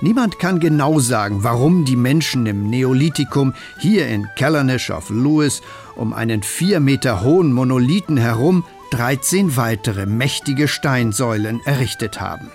Niemand 0.00 0.38
kann 0.38 0.60
genau 0.60 1.00
sagen, 1.00 1.42
warum 1.42 1.84
die 1.84 1.96
Menschen 1.96 2.46
im 2.46 2.70
Neolithikum 2.70 3.52
hier 3.78 4.06
in 4.06 4.28
Callanish 4.36 4.90
auf 4.92 5.10
Lewis 5.10 5.60
um 5.96 6.12
einen 6.12 6.44
vier 6.44 6.78
Meter 6.78 7.22
hohen 7.22 7.52
Monolithen 7.52 8.16
herum 8.16 8.64
13 8.92 9.56
weitere 9.56 10.06
mächtige 10.06 10.68
Steinsäulen 10.68 11.60
errichtet 11.64 12.20
haben. 12.20 12.48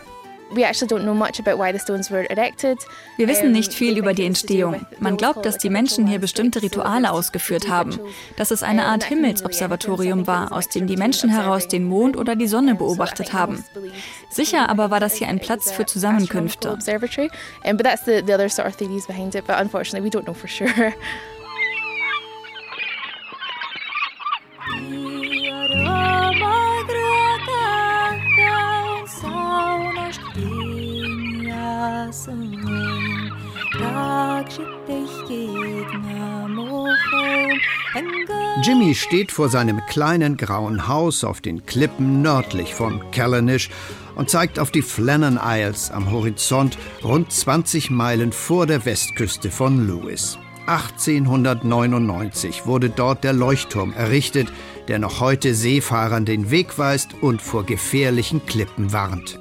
Wir 3.17 3.27
wissen 3.27 3.51
nicht 3.51 3.74
viel 3.74 3.98
über 3.98 4.13
die 4.13 4.25
Entstehung. 4.25 4.86
Man 5.00 5.17
glaubt, 5.17 5.45
dass 5.45 5.57
die 5.57 5.69
Menschen 5.69 6.07
hier 6.07 6.19
bestimmte 6.19 6.62
Rituale 6.62 7.12
ausgeführt 7.12 7.69
haben, 7.69 8.00
dass 8.38 8.51
es 8.51 8.63
eine 8.63 8.86
Art 8.86 9.03
Himmelsobservatorium 9.03 10.27
war, 10.27 10.51
aus 10.51 10.69
dem 10.69 10.88
die 10.88 10.98
Menschen 10.98 11.29
heraus 11.29 11.67
den 11.67 11.83
Mond 11.83 12.17
oder 12.17 12.36
die 12.36 12.48
Sonne 12.48 12.75
beobachtet 12.75 13.33
haben. 13.33 13.63
Sicher 14.29 14.69
aber 14.69 14.91
war 14.91 15.00
das 15.00 15.15
hier 15.15 15.27
ein 15.27 15.39
Platz 15.39 15.72
für 15.72 15.86
Zusammenkünfte. 15.86 16.77
Jimmy 38.63 38.95
steht 38.95 39.31
vor 39.31 39.50
seinem 39.50 39.81
kleinen 39.88 40.38
grauen 40.38 40.88
Haus 40.88 41.24
auf 41.24 41.41
den 41.41 41.65
Klippen 41.65 42.22
nördlich 42.22 42.74
von 42.74 43.01
Callanish 43.12 43.69
und 44.15 44.29
zeigt 44.29 44.60
auf 44.60 44.72
die 44.72 44.81
Flannan 44.81 45.39
Isles 45.43 45.91
am 45.91 46.12
Horizont 46.12 46.77
rund 47.03 47.31
20 47.31 47.89
Meilen 47.89 48.31
vor 48.31 48.67
der 48.67 48.86
Westküste 48.86 49.50
von 49.50 49.88
Lewis. 49.88 50.38
1899 50.67 52.65
wurde 52.65 52.89
dort 52.89 53.24
der 53.24 53.33
Leuchtturm 53.33 53.93
errichtet, 53.93 54.53
der 54.88 55.00
noch 55.00 55.19
heute 55.19 55.55
Seefahrern 55.55 56.25
den 56.25 56.51
Weg 56.51 56.77
weist 56.77 57.15
und 57.22 57.41
vor 57.41 57.65
gefährlichen 57.65 58.45
Klippen 58.45 58.93
warnt. 58.93 59.39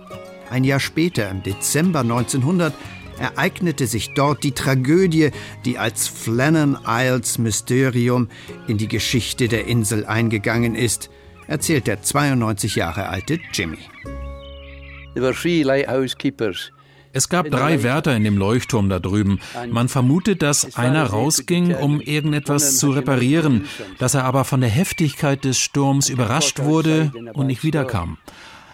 Ein 0.51 0.65
Jahr 0.65 0.81
später, 0.81 1.31
im 1.31 1.43
Dezember 1.43 2.01
1900, 2.01 2.75
ereignete 3.23 3.87
sich 3.87 4.15
dort 4.15 4.43
die 4.43 4.53
Tragödie, 4.53 5.31
die 5.65 5.79
als 5.79 6.09
Flannan 6.09 6.77
Isles 6.87 7.39
Mysterium 7.39 8.29
in 8.67 8.79
die 8.79 8.89
Geschichte 8.89 9.47
der 9.49 9.67
Insel 9.67 10.05
eingegangen 10.05 10.75
ist, 10.75 11.09
erzählt 11.47 11.87
der 11.87 12.03
92 12.03 12.77
Jahre 12.77 13.09
alte 13.09 13.39
Jimmy. 13.53 13.79
Es 17.15 17.29
gab 17.29 17.51
drei 17.51 17.83
Wärter 17.83 18.17
in 18.17 18.25
dem 18.25 18.39
Leuchtturm 18.39 18.89
da 18.89 18.99
drüben. 18.99 19.39
Man 19.71 19.89
vermutet, 19.89 20.41
dass 20.41 20.77
einer 20.77 21.05
rausging, 21.05 21.75
um 21.75 22.01
irgendetwas 22.01 22.79
zu 22.79 22.91
reparieren, 22.91 23.67
dass 23.99 24.15
er 24.15 24.25
aber 24.25 24.45
von 24.45 24.63
der 24.63 24.71
Heftigkeit 24.71 25.45
des 25.45 25.59
Sturms 25.59 26.09
überrascht 26.09 26.61
wurde 26.61 27.13
und 27.35 27.47
nicht 27.49 27.63
wiederkam. 27.63 28.17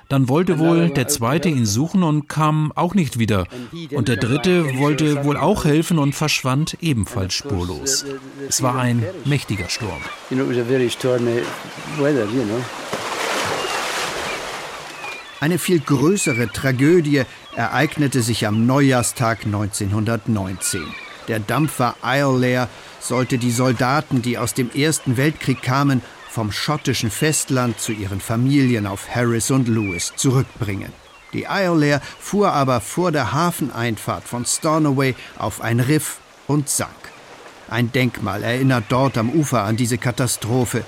Dann 0.09 0.31
wollte 0.31 0.59
wohl 0.59 0.89
der 0.89 1.07
zweite 1.07 1.51
ihn 1.51 1.67
suchen 1.67 2.03
und 2.03 2.29
kam 2.29 2.73
auch 2.75 2.95
nicht 2.95 3.19
wieder. 3.19 3.47
Und 3.93 4.09
der 4.09 4.17
dritte 4.17 4.79
wollte 4.79 5.25
wohl 5.25 5.37
auch 5.37 5.67
helfen 5.67 5.99
und 5.99 6.15
verschwand 6.15 6.79
ebenfalls 6.81 7.35
spurlos. 7.35 8.07
Es 8.49 8.63
war 8.63 8.77
ein 8.77 9.05
mächtiger 9.27 9.69
Sturm. 9.69 10.01
Eine 15.41 15.59
viel 15.59 15.79
größere 15.79 16.49
Tragödie 16.49 17.23
ereignete 17.55 18.23
sich 18.23 18.47
am 18.47 18.67
Neujahrstag 18.67 19.45
1919. 19.45 20.83
Der 21.29 21.39
Dampfer 21.39 21.95
Islair 22.03 22.69
sollte 22.99 23.37
die 23.37 23.51
Soldaten, 23.51 24.23
die 24.23 24.39
aus 24.39 24.55
dem 24.55 24.71
Ersten 24.75 25.19
Weltkrieg 25.19 25.63
kamen, 25.63 26.01
vom 26.39 26.53
schottischen 26.53 27.11
Festland 27.11 27.81
zu 27.81 27.91
ihren 27.91 28.21
Familien 28.21 28.87
auf 28.87 29.13
Harris 29.13 29.51
und 29.51 29.67
Lewis 29.67 30.13
zurückbringen. 30.15 30.93
Die 31.33 31.49
Islair 31.51 32.01
fuhr 32.21 32.53
aber 32.53 32.81
vor 32.81 33.11
der 33.11 33.33
Hafeneinfahrt 33.33 34.23
von 34.23 34.47
Stornoway 34.47 35.17
auf 35.37 35.61
ein 35.61 35.81
Riff 35.81 36.19
und 36.47 36.69
sank. 36.69 36.93
Ein 37.69 37.91
Denkmal 37.91 38.45
erinnert 38.45 38.85
dort 38.89 39.19
am 39.19 39.31
Ufer 39.31 39.65
an 39.65 39.77
diese 39.77 39.99
Katastrophe. 39.99 40.85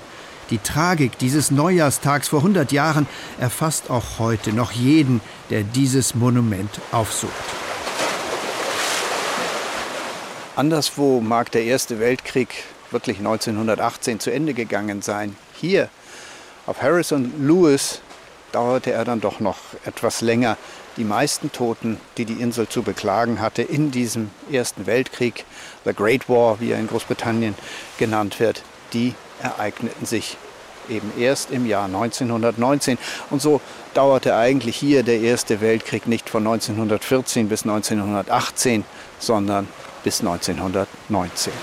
Die 0.51 0.59
Tragik 0.59 1.17
dieses 1.17 1.51
Neujahrstags 1.51 2.29
vor 2.29 2.39
100 2.39 2.71
Jahren 2.71 3.05
erfasst 3.37 3.89
auch 3.89 4.19
heute 4.19 4.53
noch 4.53 4.71
jeden, 4.71 5.19
der 5.49 5.63
dieses 5.63 6.15
Monument 6.15 6.79
aufsucht. 6.93 7.33
Anderswo 10.55 11.19
mag 11.19 11.51
der 11.51 11.65
Erste 11.65 11.99
Weltkrieg 11.99 12.63
wirklich 12.91 13.17
1918 13.17 14.19
zu 14.19 14.31
Ende 14.31 14.53
gegangen 14.53 15.01
sein. 15.01 15.35
Hier 15.59 15.89
auf 16.65 16.81
Harrison 16.81 17.33
Lewis 17.39 18.01
dauerte 18.51 18.91
er 18.91 19.05
dann 19.05 19.21
doch 19.21 19.39
noch 19.39 19.57
etwas 19.85 20.21
länger. 20.21 20.57
Die 20.97 21.03
meisten 21.03 21.51
Toten, 21.51 21.97
die 22.17 22.25
die 22.25 22.41
Insel 22.41 22.67
zu 22.67 22.83
beklagen 22.83 23.39
hatte 23.39 23.61
in 23.61 23.91
diesem 23.91 24.29
Ersten 24.51 24.85
Weltkrieg, 24.85 25.45
The 25.85 25.93
Great 25.93 26.27
War, 26.27 26.59
wie 26.59 26.71
er 26.71 26.79
in 26.79 26.87
Großbritannien 26.87 27.55
genannt 27.97 28.39
wird, 28.39 28.63
die 28.93 29.15
ereigneten 29.41 30.05
sich 30.05 30.37
eben 30.89 31.11
erst 31.17 31.51
im 31.51 31.65
Jahr 31.65 31.85
1919. 31.85 32.97
Und 33.29 33.41
so 33.41 33.61
dauerte 33.93 34.35
eigentlich 34.35 34.75
hier 34.75 35.03
der 35.03 35.21
Erste 35.21 35.61
Weltkrieg 35.61 36.07
nicht 36.07 36.29
von 36.29 36.45
1914 36.45 37.47
bis 37.47 37.63
1918, 37.63 38.83
sondern 39.19 39.67
bis 40.03 40.19
1919. 40.19 41.53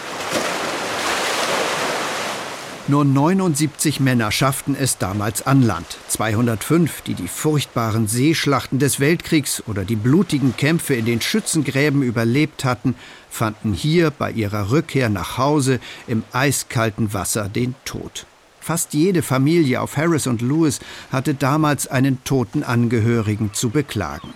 Nur 2.90 3.04
79 3.04 4.00
Männer 4.00 4.32
schafften 4.32 4.74
es 4.74 4.96
damals 4.96 5.46
an 5.46 5.60
Land. 5.60 5.98
205, 6.08 7.02
die 7.02 7.12
die 7.12 7.28
furchtbaren 7.28 8.08
Seeschlachten 8.08 8.78
des 8.78 8.98
Weltkriegs 8.98 9.62
oder 9.66 9.84
die 9.84 9.94
blutigen 9.94 10.56
Kämpfe 10.56 10.94
in 10.94 11.04
den 11.04 11.20
Schützengräben 11.20 12.02
überlebt 12.02 12.64
hatten, 12.64 12.94
fanden 13.28 13.74
hier 13.74 14.10
bei 14.10 14.30
ihrer 14.32 14.70
Rückkehr 14.70 15.10
nach 15.10 15.36
Hause 15.36 15.80
im 16.06 16.24
eiskalten 16.32 17.12
Wasser 17.12 17.50
den 17.50 17.74
Tod. 17.84 18.24
Fast 18.58 18.94
jede 18.94 19.20
Familie 19.20 19.82
auf 19.82 19.98
Harris 19.98 20.26
und 20.26 20.40
Lewis 20.40 20.80
hatte 21.12 21.34
damals 21.34 21.88
einen 21.88 22.24
toten 22.24 22.62
Angehörigen 22.62 23.52
zu 23.52 23.68
beklagen. 23.68 24.32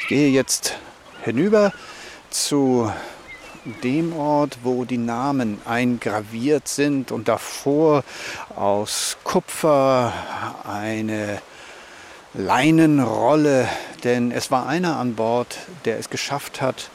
Ich 0.00 0.08
gehe 0.08 0.30
jetzt 0.30 0.78
hinüber 1.24 1.74
zu 2.30 2.90
dem 3.82 4.16
Ort, 4.16 4.58
wo 4.62 4.84
die 4.84 4.98
Namen 4.98 5.60
eingraviert 5.64 6.68
sind 6.68 7.12
und 7.12 7.28
davor 7.28 8.04
aus 8.54 9.16
Kupfer 9.24 10.12
eine 10.64 11.40
Leinenrolle, 12.34 13.68
denn 14.04 14.30
es 14.30 14.50
war 14.50 14.66
einer 14.66 14.96
an 14.96 15.14
Bord, 15.14 15.58
der 15.84 15.98
es 15.98 16.10
geschafft 16.10 16.60
hat, 16.60 16.90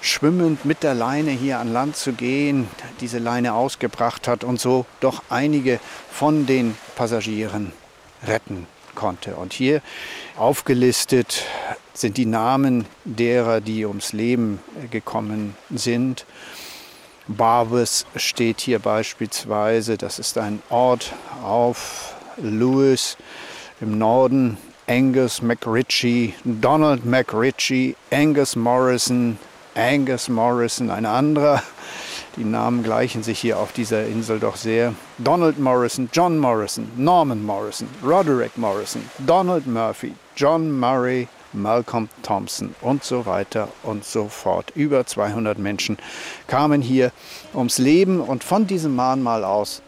schwimmend 0.00 0.64
mit 0.64 0.82
der 0.82 0.94
Leine 0.94 1.30
hier 1.30 1.58
an 1.58 1.72
Land 1.72 1.96
zu 1.96 2.12
gehen, 2.12 2.68
diese 3.00 3.18
Leine 3.18 3.54
ausgebracht 3.54 4.26
hat 4.26 4.44
und 4.44 4.60
so 4.60 4.86
doch 5.00 5.22
einige 5.28 5.78
von 6.10 6.46
den 6.46 6.76
Passagieren 6.96 7.72
retten 8.26 8.66
konnte. 8.94 9.36
Und 9.36 9.52
hier 9.52 9.82
aufgelistet 10.36 11.44
sind 11.94 12.16
die 12.16 12.26
Namen 12.26 12.86
derer, 13.04 13.60
die 13.60 13.84
ums 13.86 14.12
Leben 14.12 14.60
gekommen 14.90 15.56
sind. 15.70 16.26
Barbes 17.28 18.06
steht 18.16 18.60
hier 18.60 18.78
beispielsweise, 18.78 19.96
das 19.96 20.18
ist 20.18 20.38
ein 20.38 20.62
Ort 20.70 21.12
auf 21.42 22.14
Lewis 22.36 23.16
im 23.80 23.98
Norden. 23.98 24.58
Angus 24.88 25.40
McRitchie, 25.40 26.34
Donald 26.44 27.04
McRitchie, 27.04 27.94
Angus 28.10 28.56
Morrison, 28.56 29.38
Angus 29.76 30.28
Morrison, 30.28 30.90
ein 30.90 31.06
anderer. 31.06 31.62
Die 32.36 32.44
Namen 32.44 32.82
gleichen 32.82 33.22
sich 33.22 33.38
hier 33.38 33.58
auf 33.58 33.72
dieser 33.72 34.06
Insel 34.06 34.40
doch 34.40 34.56
sehr. 34.56 34.94
Donald 35.18 35.58
Morrison, 35.58 36.08
John 36.14 36.38
Morrison, 36.38 36.90
Norman 36.96 37.44
Morrison, 37.44 37.86
Roderick 38.02 38.56
Morrison, 38.56 39.02
Donald 39.26 39.66
Murphy, 39.66 40.14
John 40.34 40.72
Murray, 40.80 41.28
Malcolm 41.52 42.08
Thompson 42.22 42.74
und 42.80 43.04
so 43.04 43.26
weiter 43.26 43.68
und 43.82 44.06
so 44.06 44.28
fort. 44.28 44.72
Über 44.74 45.04
200 45.04 45.58
Menschen 45.58 45.98
kamen 46.46 46.80
hier 46.80 47.12
ums 47.52 47.76
Leben 47.76 48.20
und 48.20 48.44
von 48.44 48.66
diesem 48.66 48.96
Mahnmal 48.96 49.44
aus 49.44 49.82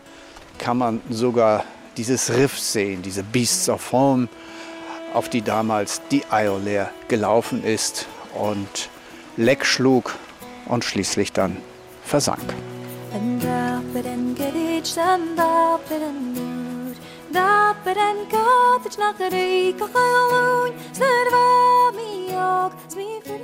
kann 0.59 0.77
man 0.77 1.01
sogar 1.09 1.65
dieses 1.97 2.31
Riff 2.31 2.59
sehen, 2.59 3.01
diese 3.01 3.23
Beasts 3.23 3.71
of 3.71 3.91
Home, 3.93 4.29
auf 5.15 5.31
die 5.31 5.41
damals 5.41 6.03
die 6.11 6.25
Iolair 6.31 6.91
gelaufen 7.09 7.65
ist 7.65 8.07
und 8.35 8.91
Leck 9.39 9.65
schlug 9.65 10.15
und 10.67 10.85
schließlich 10.85 11.33
dann 11.33 11.57
versank. 12.11 12.55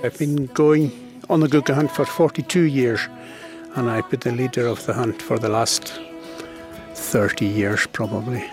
I've 0.03 0.19
been 0.19 0.47
going 0.47 0.93
on 1.29 1.41
the 1.41 1.47
Guga 1.47 1.75
hunt 1.75 1.91
for 1.91 2.05
42 2.05 2.63
years 2.63 3.09
and 3.77 3.91
I've 3.91 4.09
been 4.11 4.21
the 4.21 4.33
leader 4.33 4.67
of 4.67 4.85
the 4.87 4.95
hunt 4.95 5.23
for 5.23 5.39
the 5.39 5.49
last 5.49 6.01
30 6.95 7.47
years 7.47 7.87
probably. 7.87 8.45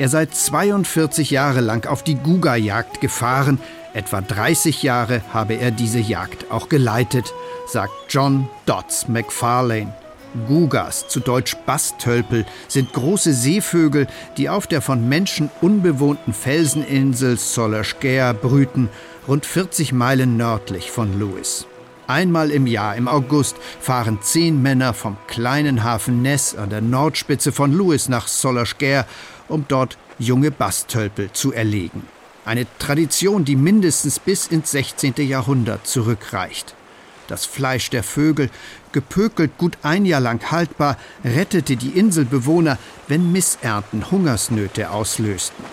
Er 0.00 0.08
sei 0.08 0.24
42 0.24 1.30
Jahre 1.30 1.60
lang 1.60 1.86
auf 1.86 2.02
die 2.02 2.14
Guga-Jagd 2.14 3.02
gefahren. 3.02 3.60
Etwa 3.92 4.22
30 4.22 4.82
Jahre 4.82 5.20
habe 5.30 5.56
er 5.56 5.72
diese 5.72 5.98
Jagd 5.98 6.50
auch 6.50 6.70
geleitet, 6.70 7.34
sagt 7.66 7.92
John 8.08 8.48
Dodds 8.64 9.08
McFarlane. 9.08 9.92
Gugas, 10.48 11.06
zu 11.08 11.20
Deutsch 11.20 11.54
Bastölpel, 11.66 12.46
sind 12.66 12.94
große 12.94 13.34
Seevögel, 13.34 14.06
die 14.38 14.48
auf 14.48 14.66
der 14.66 14.80
von 14.80 15.06
Menschen 15.06 15.50
unbewohnten 15.60 16.32
Felseninsel 16.32 17.36
Solerskär 17.36 18.32
brüten, 18.32 18.88
rund 19.28 19.44
40 19.44 19.92
Meilen 19.92 20.38
nördlich 20.38 20.90
von 20.90 21.20
Lewis. 21.20 21.66
Einmal 22.10 22.50
im 22.50 22.66
Jahr, 22.66 22.96
im 22.96 23.06
August, 23.06 23.54
fahren 23.80 24.18
zehn 24.20 24.60
Männer 24.60 24.94
vom 24.94 25.16
kleinen 25.28 25.84
Hafen 25.84 26.22
Ness 26.22 26.56
an 26.56 26.68
der 26.68 26.80
Nordspitze 26.80 27.52
von 27.52 27.72
Lewis 27.72 28.08
nach 28.08 28.26
Solerskär, 28.26 29.06
um 29.46 29.64
dort 29.68 29.96
junge 30.18 30.50
Bastölpel 30.50 31.30
zu 31.32 31.52
erlegen. 31.52 32.02
Eine 32.44 32.66
Tradition, 32.80 33.44
die 33.44 33.54
mindestens 33.54 34.18
bis 34.18 34.48
ins 34.48 34.72
16. 34.72 35.14
Jahrhundert 35.18 35.86
zurückreicht. 35.86 36.74
Das 37.28 37.46
Fleisch 37.46 37.90
der 37.90 38.02
Vögel, 38.02 38.50
gepökelt 38.90 39.56
gut 39.56 39.78
ein 39.82 40.04
Jahr 40.04 40.20
lang 40.20 40.50
haltbar, 40.50 40.96
rettete 41.24 41.76
die 41.76 41.96
Inselbewohner, 41.96 42.76
wenn 43.06 43.30
Missernten 43.30 44.10
Hungersnöte 44.10 44.90
auslösten. 44.90 45.64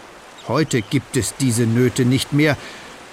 Heute 0.47 0.83
gibt 0.83 1.17
es 1.17 1.33
diese 1.35 1.63
Nöte 1.63 2.05
nicht 2.05 2.31
mehr, 2.31 2.57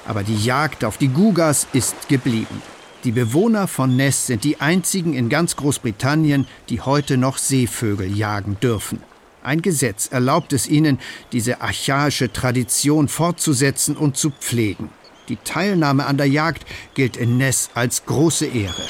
aber 0.06 0.24
die 0.24 0.36
Jagd 0.36 0.84
auf 0.84 0.98
die 0.98 1.08
Gugas 1.08 1.66
ist 1.72 2.10
geblieben. 2.10 2.73
Die 3.04 3.12
Bewohner 3.12 3.68
von 3.68 3.96
Ness 3.96 4.26
sind 4.26 4.44
die 4.44 4.62
einzigen 4.62 5.12
in 5.12 5.28
ganz 5.28 5.56
Großbritannien, 5.56 6.46
die 6.70 6.80
heute 6.80 7.18
noch 7.18 7.36
Seevögel 7.36 8.10
jagen 8.16 8.56
dürfen. 8.62 9.02
Ein 9.42 9.60
Gesetz 9.60 10.06
erlaubt 10.10 10.54
es 10.54 10.66
ihnen, 10.66 10.98
diese 11.32 11.60
archaische 11.60 12.32
Tradition 12.32 13.08
fortzusetzen 13.08 13.94
und 13.94 14.16
zu 14.16 14.30
pflegen. 14.30 14.88
Die 15.28 15.36
Teilnahme 15.36 16.06
an 16.06 16.16
der 16.16 16.30
Jagd 16.30 16.64
gilt 16.94 17.18
in 17.18 17.36
Ness 17.36 17.68
als 17.74 18.06
große 18.06 18.46
Ehre. 18.46 18.86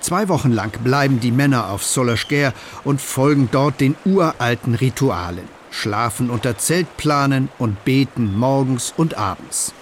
Zwei 0.00 0.28
Wochen 0.28 0.50
lang 0.50 0.72
bleiben 0.82 1.20
die 1.20 1.30
Männer 1.30 1.70
auf 1.70 1.84
Solerskär 1.84 2.52
und 2.82 3.00
folgen 3.00 3.48
dort 3.52 3.80
den 3.80 3.94
uralten 4.04 4.74
Ritualen, 4.74 5.48
schlafen 5.70 6.30
unter 6.30 6.58
Zeltplanen 6.58 7.48
und 7.60 7.84
beten 7.84 8.36
morgens 8.36 8.92
und 8.96 9.16
abends. 9.16 9.72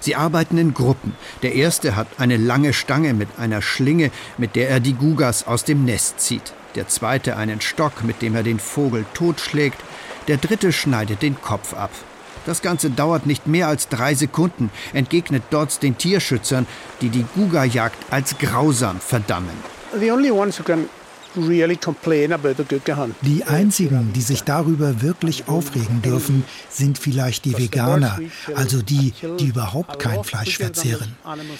Sie 0.00 0.16
arbeiten 0.16 0.58
in 0.58 0.74
Gruppen. 0.74 1.16
Der 1.42 1.54
erste 1.54 1.96
hat 1.96 2.08
eine 2.18 2.36
lange 2.36 2.72
Stange 2.72 3.14
mit 3.14 3.28
einer 3.38 3.62
Schlinge, 3.62 4.10
mit 4.36 4.56
der 4.56 4.68
er 4.68 4.80
die 4.80 4.94
Gugas 4.94 5.46
aus 5.46 5.64
dem 5.64 5.84
Nest 5.84 6.20
zieht. 6.20 6.52
Der 6.74 6.88
zweite 6.88 7.36
einen 7.36 7.60
Stock, 7.60 8.04
mit 8.04 8.22
dem 8.22 8.34
er 8.34 8.42
den 8.42 8.60
Vogel 8.60 9.04
totschlägt. 9.14 9.80
Der 10.28 10.36
dritte 10.36 10.72
schneidet 10.72 11.22
den 11.22 11.40
Kopf 11.40 11.74
ab. 11.74 11.90
Das 12.46 12.62
Ganze 12.62 12.90
dauert 12.90 13.26
nicht 13.26 13.46
mehr 13.46 13.68
als 13.68 13.88
drei 13.88 14.14
Sekunden, 14.14 14.70
entgegnet 14.92 15.42
Dodds 15.50 15.80
den 15.80 15.98
Tierschützern, 15.98 16.66
die 17.00 17.10
die 17.10 17.26
Guga-Jagd 17.34 17.98
als 18.10 18.38
grausam 18.38 19.00
verdammen. 19.00 19.56
The 19.98 20.10
only 20.12 20.30
ones 20.30 20.58
who 20.58 20.64
can 20.64 20.88
Die 23.22 23.44
einzigen, 23.44 24.12
die 24.12 24.20
sich 24.20 24.42
darüber 24.42 25.02
wirklich 25.02 25.48
aufregen 25.48 26.02
dürfen, 26.02 26.44
sind 26.70 26.98
vielleicht 26.98 27.44
die 27.44 27.56
Veganer, 27.56 28.18
also 28.54 28.82
die, 28.82 29.12
die 29.38 29.46
überhaupt 29.46 29.98
kein 29.98 30.24
Fleisch 30.24 30.56
verzehren. 30.58 31.16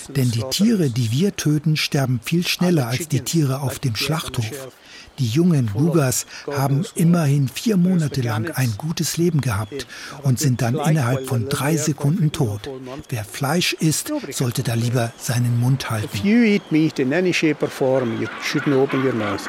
Denn 0.09 0.31
die 0.31 0.45
Tiere, 0.51 0.91
die 0.91 1.11
wir 1.13 1.37
töten, 1.37 1.77
sterben 1.77 2.21
viel 2.23 2.47
schneller 2.47 2.89
als 2.89 3.09
die 3.09 3.21
Tiere 3.21 3.61
auf 3.61 3.79
dem 3.79 3.97
Schlachthof. 3.97 4.69
Die 5.19 5.27
jungen 5.27 5.71
Gugas 5.73 6.27
haben 6.51 6.85
immerhin 6.95 7.49
vier 7.49 7.77
Monate 7.77 8.21
lang 8.21 8.51
ein 8.53 8.75
gutes 8.79 9.17
Leben 9.17 9.41
gehabt 9.41 9.87
und 10.23 10.39
sind 10.39 10.63
dann 10.63 10.77
innerhalb 10.77 11.27
von 11.27 11.49
drei 11.49 11.77
Sekunden 11.77 12.33
tot. 12.33 12.71
Wer 13.09 13.25
Fleisch 13.25 13.73
isst, 13.75 14.13
sollte 14.31 14.63
da 14.63 14.75
lieber 14.75 15.13
seinen 15.19 15.59
Mund 15.59 15.91
halten. 15.91 16.09
If 16.15 16.25
you 16.25 16.43
eat 16.43 16.71
meat 16.71 16.99
in 16.99 17.13
any 17.13 17.33
shape 17.33 17.65
or 17.65 17.71
form, 17.71 18.21
you 18.21 18.29
shouldn't 18.43 18.77
open 18.77 19.05
your 19.05 19.15
mouth. 19.15 19.49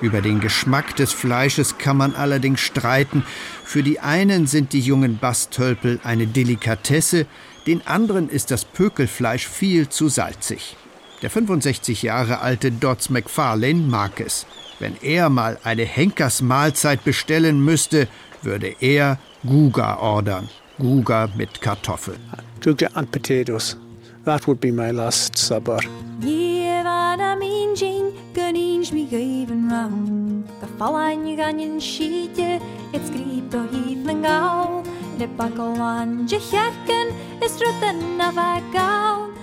Über 0.00 0.20
den 0.20 0.40
Geschmack 0.40 0.96
des 0.96 1.12
Fleisches 1.12 1.78
kann 1.78 1.96
man 1.96 2.16
allerdings 2.16 2.60
streiten. 2.60 3.24
Für 3.64 3.84
die 3.84 4.00
einen 4.00 4.48
sind 4.48 4.72
die 4.72 4.80
jungen 4.80 5.18
Bastölpel 5.18 6.00
eine 6.02 6.26
Delikatesse, 6.26 7.26
den 7.68 7.86
anderen 7.86 8.28
ist 8.28 8.50
das 8.50 8.64
Pökelfleisch 8.64 9.46
viel 9.46 9.88
zu 9.88 10.08
salzig. 10.08 10.76
Der 11.22 11.30
65 11.30 12.02
Jahre 12.02 12.40
alte 12.40 12.72
Dodds 12.72 13.08
McFarlane 13.08 13.80
mag 13.80 14.20
es. 14.20 14.44
Wenn 14.80 14.96
er 15.02 15.28
mal 15.28 15.56
eine 15.62 15.84
Henkersmahlzeit 15.84 17.04
bestellen 17.04 17.64
müsste, 17.64 18.08
würde 18.42 18.74
er 18.80 19.18
Guga 19.46 19.98
ordern. 19.98 20.48
Guga 20.78 21.28
mit 21.36 21.60
Kartoffeln. 21.60 22.18
Gugger 22.60 22.90
and 22.94 23.10
potatoes. 23.12 23.76
That 24.24 24.46
would 24.48 24.60
be 24.60 24.72
my 24.72 24.90
last 24.90 25.36
supper. 25.38 25.78
Jevana 26.20 27.36
minjing, 27.36 28.12
ganinj 28.34 28.92
mi 28.92 29.06
geven 29.06 29.70
round. 29.70 30.46
Gefallen 30.60 31.36
ganjen 31.36 31.80
schietje, 31.80 32.58
het 32.92 33.02
skriep 33.06 33.50
doch 33.50 33.72
even 33.86 34.24
gauw. 34.24 34.82
De 35.18 35.28
bakkelwan 35.36 36.24
je 36.26 36.40
herken, 36.50 37.14
is 37.40 37.52
rutten 37.58 38.20
af 38.20 38.36
a 38.36 38.60
gauw. 38.72 39.02
Skum 39.12 39.41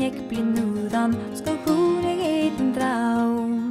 ik 0.00 0.28
blinudan, 0.28 1.16
skum 1.34 1.58
hune 1.64 2.16
geten 2.22 2.72
traum. 2.72 3.70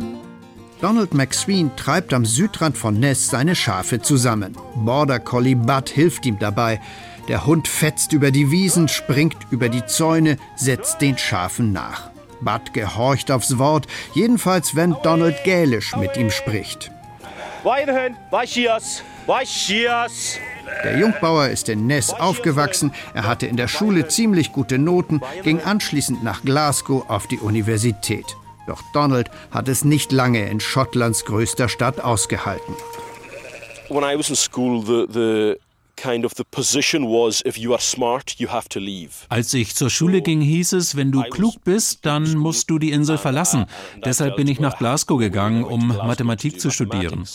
Donald 0.82 1.14
McSween 1.14 1.72
treibt 1.76 2.14
am 2.14 2.26
Südrand 2.26 2.78
von 2.78 3.00
Ness 3.00 3.30
seine 3.30 3.56
Schafe 3.56 4.02
zusammen. 4.02 4.56
Border 4.76 5.20
Collie 5.20 5.56
Bud 5.56 5.90
hilft 5.90 6.26
ihm 6.26 6.38
dabei. 6.40 6.82
Der 7.28 7.46
Hund 7.46 7.68
fetzt 7.68 8.14
über 8.14 8.32
die 8.32 8.52
Wiesen, 8.52 8.88
springt 8.88 9.38
über 9.50 9.70
die 9.70 9.86
Zäune, 9.86 10.38
setzt 10.56 11.02
den 11.02 11.18
Schafen 11.18 11.72
nach. 11.72 12.12
Bud 12.42 12.74
gehorcht 12.74 13.32
aufs 13.32 13.58
Wort, 13.58 13.88
jedenfalls 14.14 14.76
wenn 14.76 14.96
Donald 15.02 15.44
Gälisch 15.44 15.96
mit 15.96 16.18
ihm 16.18 16.30
spricht. 16.30 16.92
Der 20.84 20.98
Jungbauer 20.98 21.48
ist 21.48 21.70
in 21.70 21.88
Ness 21.88 22.12
aufgewachsen, 22.12 22.92
er 23.14 23.26
hatte 23.26 23.48
in 23.48 23.58
der 23.58 23.68
Schule 23.68 24.08
ziemlich 24.08 24.52
gute 24.52 24.78
Noten, 24.78 25.22
ging 25.44 25.60
anschließend 25.62 26.24
nach 26.24 26.44
Glasgow 26.44 27.10
auf 27.10 27.28
die 27.28 27.40
Universität. 27.40 28.26
Doch 28.68 28.82
Donald 28.94 29.30
hat 29.52 29.68
es 29.68 29.86
nicht 29.86 30.12
lange 30.12 30.50
in 30.50 30.60
Schottlands 30.60 31.26
größter 31.26 31.70
Stadt 31.70 32.02
ausgehalten. 32.02 32.76
When 33.90 34.04
I 34.04 34.18
was 34.18 34.30
in 34.30 34.36
school, 34.36 34.84
the, 34.84 35.06
the 35.12 35.56
kind 35.96 36.26
of 36.26 36.34
the 36.36 36.44
position 36.50 37.04
was 37.04 37.42
if 37.46 37.58
you 37.58 37.74
are 37.74 37.82
smart, 37.82 38.36
you 38.40 38.50
have 38.50 38.68
to 38.70 38.80
leave. 38.80 39.12
Als 39.30 39.54
ich 39.54 39.76
zur 39.76 39.90
Schule 39.90 40.22
ging, 40.22 40.42
hieß 40.42 40.74
es, 40.74 40.96
wenn 40.96 41.12
du 41.12 41.22
klug 41.24 41.64
bist, 41.64 42.06
dann 42.06 42.38
musst 42.38 42.70
du 42.70 42.80
die 42.80 42.92
Insel 42.92 43.18
verlassen. 43.18 43.66
Deshalb 44.04 44.36
bin 44.36 44.48
ich 44.48 44.60
nach 44.60 44.78
Glasgow 44.78 45.20
gegangen, 45.20 45.64
um 45.64 45.88
Mathematik 45.88 46.60
zu 46.60 46.72
studieren. 46.72 47.26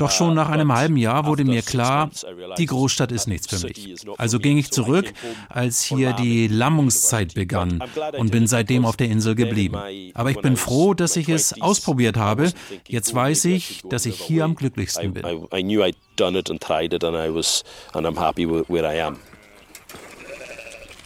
Doch 0.00 0.10
schon 0.10 0.34
nach 0.34 0.48
einem 0.48 0.72
halben 0.72 0.96
Jahr 0.96 1.26
wurde 1.26 1.44
mir 1.44 1.60
klar, 1.60 2.08
die 2.56 2.64
Großstadt 2.64 3.12
ist 3.12 3.26
nichts 3.28 3.48
für 3.48 3.66
mich. 3.66 3.96
Also 4.16 4.38
ging 4.38 4.56
ich 4.56 4.70
zurück, 4.70 5.12
als 5.50 5.82
hier 5.82 6.14
die 6.14 6.48
Lammungszeit 6.48 7.34
begann 7.34 7.82
und 8.16 8.32
bin 8.32 8.46
seitdem 8.46 8.86
auf 8.86 8.96
der 8.96 9.08
Insel 9.08 9.34
geblieben. 9.34 9.78
Aber 10.14 10.30
ich 10.30 10.40
bin 10.40 10.56
froh, 10.56 10.94
dass 10.94 11.16
ich 11.16 11.28
es 11.28 11.60
ausprobiert 11.60 12.16
habe. 12.16 12.50
Jetzt 12.88 13.14
weiß 13.14 13.44
ich, 13.44 13.82
dass 13.90 14.06
ich 14.06 14.18
hier 14.18 14.44
am 14.44 14.54
glücklichsten 14.54 15.12
bin. 15.12 15.26
I, 15.26 15.58
I 15.58 15.62
knew 15.62 15.82
I'd 15.82 15.96
done 16.16 16.38
it 16.38 16.50
and 16.50 16.62
tried 16.62 16.94
it 16.94 17.04
and 17.04 17.14
I 17.14 17.32
was 17.32 17.62
and 17.92 18.06
I'm 18.06 18.18
happy 18.18 18.48
where 18.48 18.64
where 18.68 18.90
I 18.90 19.02
am. 19.02 19.16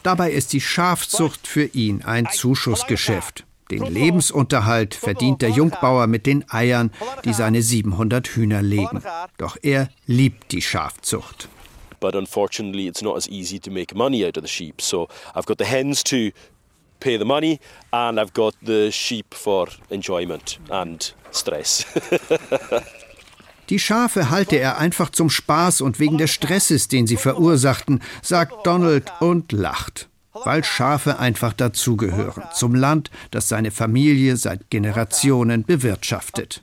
Dabei 0.04 0.30
ist 0.30 0.52
die 0.52 0.60
Schafzucht 0.60 1.48
für 1.48 1.64
ihn 1.64 2.02
ein 2.02 2.28
Zuschussgeschäft. 2.30 3.44
Den 3.70 3.84
Lebensunterhalt 3.84 4.94
verdient 4.94 5.42
der 5.42 5.50
Jungbauer 5.50 6.06
mit 6.06 6.26
den 6.26 6.44
Eiern, 6.50 6.90
die 7.24 7.32
seine 7.32 7.62
700 7.62 8.28
Hühner 8.28 8.62
legen. 8.62 9.02
Doch 9.38 9.56
er 9.62 9.88
liebt 10.06 10.52
die 10.52 10.62
Schafzucht. 10.62 11.48
But 12.00 12.14
unfortunately, 12.14 12.86
it's 12.86 13.00
not 13.00 13.16
as 13.16 13.26
easy 13.28 13.58
to 13.58 13.70
make 13.70 13.96
money 13.96 14.26
out 14.26 14.36
of 14.36 14.44
the 14.44 14.50
sheep. 14.50 14.82
So 14.82 15.08
I've 15.34 15.46
got 15.46 15.58
the 15.58 15.64
hens 15.64 16.04
to 16.04 16.30
pay 17.00 17.16
the 17.18 17.24
money, 17.24 17.60
and 17.92 18.18
I've 18.18 18.34
got 18.34 18.54
the 18.62 18.90
sheep 18.92 19.34
for 19.34 19.68
enjoyment 19.90 20.58
and 20.68 21.14
stress. 21.30 21.86
Die 23.70 23.78
Schafe 23.78 24.28
halte 24.28 24.56
er 24.56 24.76
einfach 24.76 25.08
zum 25.10 25.30
Spaß 25.30 25.80
und 25.80 25.98
wegen 25.98 26.18
des 26.18 26.30
Stresses, 26.30 26.88
den 26.88 27.06
sie 27.06 27.16
verursachten, 27.16 28.02
sagt 28.20 28.66
Donald 28.66 29.10
und 29.20 29.52
lacht. 29.52 30.10
Weil 30.42 30.64
Schafe 30.64 31.18
einfach 31.18 31.52
dazugehören, 31.52 32.42
zum 32.52 32.74
Land, 32.74 33.10
das 33.30 33.48
seine 33.48 33.70
Familie 33.70 34.36
seit 34.36 34.68
Generationen 34.68 35.64
bewirtschaftet. 35.64 36.62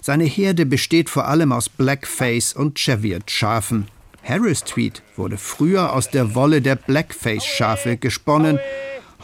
Seine 0.00 0.24
Herde 0.24 0.66
besteht 0.66 1.10
vor 1.10 1.26
allem 1.26 1.52
aus 1.52 1.68
Blackface 1.68 2.52
und 2.52 2.78
Cheviot-Schafen. 2.78 3.88
Harris 4.22 4.62
Tweed 4.62 5.02
wurde 5.16 5.36
früher 5.36 5.92
aus 5.92 6.10
der 6.10 6.34
Wolle 6.34 6.62
der 6.62 6.76
Blackface-Schafe 6.76 7.96
gesponnen. 7.96 8.60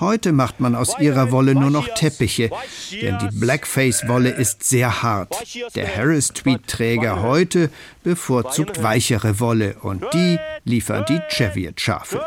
Heute 0.00 0.32
macht 0.32 0.60
man 0.60 0.74
aus 0.74 0.98
ihrer 1.00 1.32
Wolle 1.32 1.54
nur 1.54 1.70
noch 1.70 1.88
Teppiche, 1.94 2.50
denn 2.92 3.18
die 3.18 3.36
Blackface-Wolle 3.38 4.30
ist 4.30 4.62
sehr 4.64 5.02
hart. 5.02 5.34
Der 5.74 5.96
Harris 5.96 6.28
Tweed-Träger 6.28 7.22
heute 7.22 7.70
bevorzugt 8.04 8.82
weichere 8.82 9.40
Wolle 9.40 9.76
und 9.82 10.04
die 10.12 10.38
liefern 10.64 11.04
die 11.08 11.20
Cheviot-Schafe. 11.28 12.20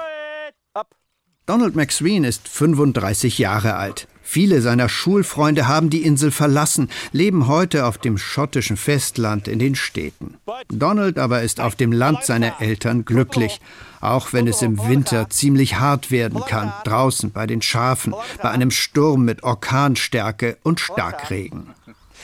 Donald 1.45 1.75
McSween 1.75 2.23
ist 2.23 2.47
35 2.47 3.39
Jahre 3.39 3.75
alt. 3.75 4.07
Viele 4.23 4.61
seiner 4.61 4.87
Schulfreunde 4.87 5.67
haben 5.67 5.89
die 5.89 6.03
Insel 6.03 6.31
verlassen, 6.31 6.89
leben 7.11 7.47
heute 7.47 7.85
auf 7.85 7.97
dem 7.97 8.17
schottischen 8.17 8.77
Festland 8.77 9.47
in 9.47 9.59
den 9.59 9.75
Städten. 9.75 10.37
Donald 10.69 11.17
aber 11.17 11.41
ist 11.41 11.59
auf 11.59 11.75
dem 11.75 11.91
Land 11.91 12.23
seiner 12.23 12.61
Eltern 12.61 13.03
glücklich, 13.03 13.59
auch 13.99 14.31
wenn 14.31 14.47
es 14.47 14.61
im 14.61 14.77
Winter 14.87 15.29
ziemlich 15.29 15.79
hart 15.79 16.11
werden 16.11 16.41
kann, 16.47 16.71
draußen 16.85 17.31
bei 17.31 17.47
den 17.47 17.61
Schafen, 17.61 18.15
bei 18.41 18.51
einem 18.51 18.71
Sturm 18.71 19.25
mit 19.25 19.43
Orkanstärke 19.43 20.57
und 20.63 20.79
Starkregen. 20.79 21.73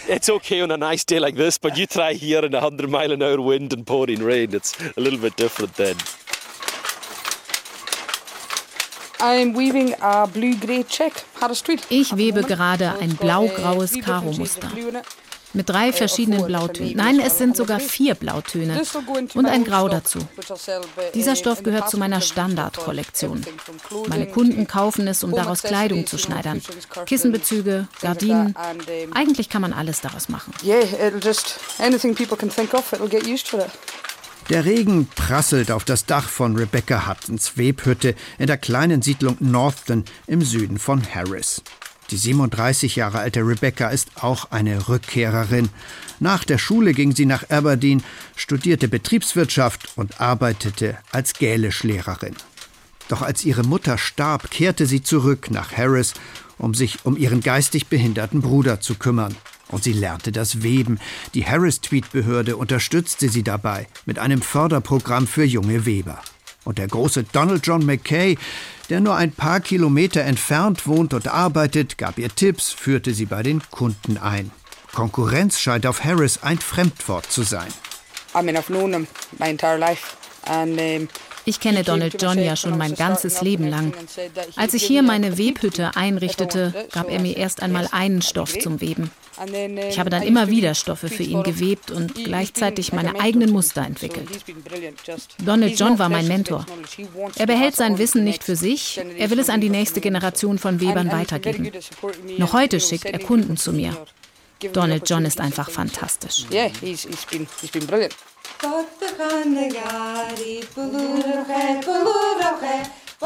it's 0.07 0.29
okay 0.29 0.61
on 0.61 0.71
a 0.71 0.77
nice 0.77 1.03
day 1.03 1.19
like 1.19 1.35
this, 1.35 1.57
but 1.57 1.75
you 1.75 1.85
try 1.85 2.13
here 2.13 2.45
in 2.45 2.53
a 2.53 2.59
100 2.59 2.89
mile 2.89 3.11
an 3.11 3.21
hour 3.21 3.41
wind 3.41 3.73
and 3.73 3.85
pouring 3.85 4.23
rain. 4.23 4.53
It's 4.53 4.73
a 4.95 5.01
little 5.01 5.19
bit 5.19 5.35
different 5.35 5.73
then. 5.75 5.97
I'm 5.97 6.05
weaving 6.05 6.35
a 6.35 6.35
blue-grey 7.17 7.95
check, 7.97 8.35
Harris 8.35 8.95
Tweed. 8.95 9.06
Ich 11.89 12.17
webe 12.17 12.43
gerade 12.43 12.99
ein 12.99 13.15
blau-graues 13.15 13.93
Karo-Muster. 14.03 14.71
Mit 15.53 15.69
drei 15.69 15.93
verschiedenen 15.93 16.45
Blautönen. 16.45 16.97
Nein, 16.97 17.19
es 17.19 17.37
sind 17.37 17.55
sogar 17.55 17.79
vier 17.79 18.15
Blautöne. 18.15 18.81
Und 19.33 19.45
ein 19.45 19.63
Grau 19.63 19.87
dazu. 19.87 20.19
Dieser 21.15 21.35
Stoff 21.35 21.63
gehört 21.63 21.89
zu 21.89 21.97
meiner 21.97 22.21
Standardkollektion. 22.21 23.43
Meine 24.07 24.27
Kunden 24.27 24.67
kaufen 24.67 25.07
es, 25.07 25.23
um 25.23 25.31
daraus 25.31 25.63
Kleidung 25.63 26.05
zu 26.05 26.17
schneidern. 26.17 26.61
Kissenbezüge, 27.05 27.87
Gardinen. 28.01 28.55
Eigentlich 29.13 29.49
kann 29.49 29.61
man 29.61 29.73
alles 29.73 30.01
daraus 30.01 30.29
machen. 30.29 30.53
Yeah, 30.63 30.83
it'll 31.07 31.23
just 31.23 31.59
anything 31.79 32.13
people 32.13 32.37
can 32.37 32.49
think 32.49 32.73
of, 32.73 32.91
it'll 32.93 33.09
get 33.09 33.25
used 33.25 33.49
to 33.49 33.57
it. 33.57 33.71
Der 34.49 34.63
Regen 34.63 35.07
prasselt 35.07 35.71
auf 35.71 35.83
das 35.83 36.05
Dach 36.05 36.29
von 36.29 36.55
Rebecca 36.55 37.09
Huttons 37.09 37.57
Webhütte 37.57 38.15
in 38.37 38.47
der 38.47 38.57
kleinen 38.57 39.01
Siedlung 39.01 39.35
Northton 39.41 40.05
im 40.25 40.41
Süden 40.41 40.79
von 40.79 41.03
Harris. 41.13 41.61
Die 42.11 42.17
37 42.17 42.95
Jahre 42.95 43.19
alte 43.19 43.41
Rebecca 43.41 43.89
ist 43.89 44.23
auch 44.23 44.51
eine 44.51 44.87
Rückkehrerin. 44.87 45.67
Nach 46.21 46.45
der 46.45 46.57
Schule 46.59 46.93
ging 46.93 47.13
sie 47.13 47.25
nach 47.25 47.49
Aberdeen, 47.49 48.01
studierte 48.37 48.87
Betriebswirtschaft 48.87 49.91
und 49.97 50.21
arbeitete 50.21 50.97
als 51.11 51.33
Gälischlehrerin. 51.33 52.35
Doch 53.09 53.21
als 53.21 53.43
ihre 53.43 53.63
Mutter 53.63 53.97
starb, 53.97 54.49
kehrte 54.49 54.85
sie 54.85 55.03
zurück 55.03 55.51
nach 55.51 55.73
Harris, 55.73 56.13
um 56.57 56.73
sich 56.73 56.99
um 57.03 57.17
ihren 57.17 57.41
geistig 57.41 57.87
behinderten 57.87 58.41
Bruder 58.41 58.79
zu 58.79 58.95
kümmern. 58.95 59.35
Und 59.69 59.83
sie 59.83 59.93
lernte 59.93 60.31
das 60.31 60.63
Weben. 60.63 60.99
Die 61.33 61.45
Harris-Tweed-Behörde 61.45 62.57
unterstützte 62.57 63.29
sie 63.29 63.43
dabei 63.43 63.87
mit 64.05 64.19
einem 64.19 64.41
Förderprogramm 64.41 65.27
für 65.27 65.43
junge 65.43 65.85
Weber. 65.85 66.21
Und 66.63 66.77
der 66.77 66.87
große 66.87 67.23
Donald 67.23 67.65
John 67.65 67.85
Mackay, 67.85 68.37
der 68.89 68.99
nur 68.99 69.15
ein 69.15 69.31
paar 69.31 69.59
Kilometer 69.59 70.21
entfernt 70.21 70.87
wohnt 70.87 71.13
und 71.13 71.27
arbeitet, 71.27 71.97
gab 71.97 72.17
ihr 72.17 72.29
Tipps, 72.29 72.71
führte 72.71 73.13
sie 73.13 73.25
bei 73.25 73.43
den 73.43 73.61
Kunden 73.71 74.17
ein. 74.17 74.51
Konkurrenz 74.93 75.59
scheint 75.59 75.85
auf 75.85 76.03
Harris 76.03 76.43
ein 76.43 76.59
Fremdwort 76.59 77.31
zu 77.31 77.43
sein. 77.43 77.67
I've 78.33 78.67
known 78.67 78.93
him 78.93 79.07
my 79.39 79.49
entire 79.49 79.77
life. 79.77 80.17
And, 80.45 80.79
um, 80.79 81.07
ich 81.47 81.61
kenne 81.61 81.83
Donald 81.83 82.21
John 82.21 82.37
ja 82.37 82.57
schon 82.57 82.77
mein 82.77 82.93
ganzes 82.95 83.41
Leben 83.41 83.67
lang. 83.67 83.93
Als 84.57 84.73
ich 84.73 84.83
hier 84.83 85.01
meine 85.01 85.37
Webhütte 85.37 85.91
einrichtete, 85.95 86.87
gab 86.91 87.09
er 87.09 87.19
mir 87.19 87.37
erst 87.37 87.63
einmal 87.63 87.87
einen 87.91 88.21
Stoff 88.21 88.59
zum 88.59 88.81
Weben. 88.81 89.09
Ich 89.89 89.97
habe 89.97 90.09
dann 90.09 90.23
immer 90.23 90.49
wieder 90.49 90.75
Stoffe 90.75 91.07
für 91.07 91.23
ihn 91.23 91.43
gewebt 91.43 91.91
und 91.91 92.15
gleichzeitig 92.15 92.91
meine 92.91 93.19
eigenen 93.19 93.51
Muster 93.51 93.85
entwickelt. 93.85 94.27
Donald 95.45 95.79
John 95.79 95.97
war 95.99 96.09
mein 96.09 96.27
Mentor. 96.27 96.65
Er 97.37 97.45
behält 97.45 97.75
sein 97.75 97.97
Wissen 97.97 98.25
nicht 98.25 98.43
für 98.43 98.55
sich, 98.55 98.99
er 99.17 99.29
will 99.29 99.39
es 99.39 99.49
an 99.49 99.61
die 99.61 99.69
nächste 99.69 100.01
Generation 100.01 100.57
von 100.57 100.81
Webern 100.81 101.11
weitergeben. 101.11 101.71
Noch 102.37 102.53
heute 102.53 102.81
schickt 102.81 103.05
er 103.05 103.19
Kunden 103.19 103.55
zu 103.55 103.71
mir. 103.71 103.95
Donald 104.73 105.07
John 105.09 105.23
ist 105.23 105.39
einfach 105.39 105.69
fantastisch. 105.69 106.45
Yeah, 106.51 106.71
he's, 106.81 107.03
he's 107.03 107.25
been, 107.25 107.47
he's 107.61 107.69
been. 107.69 107.87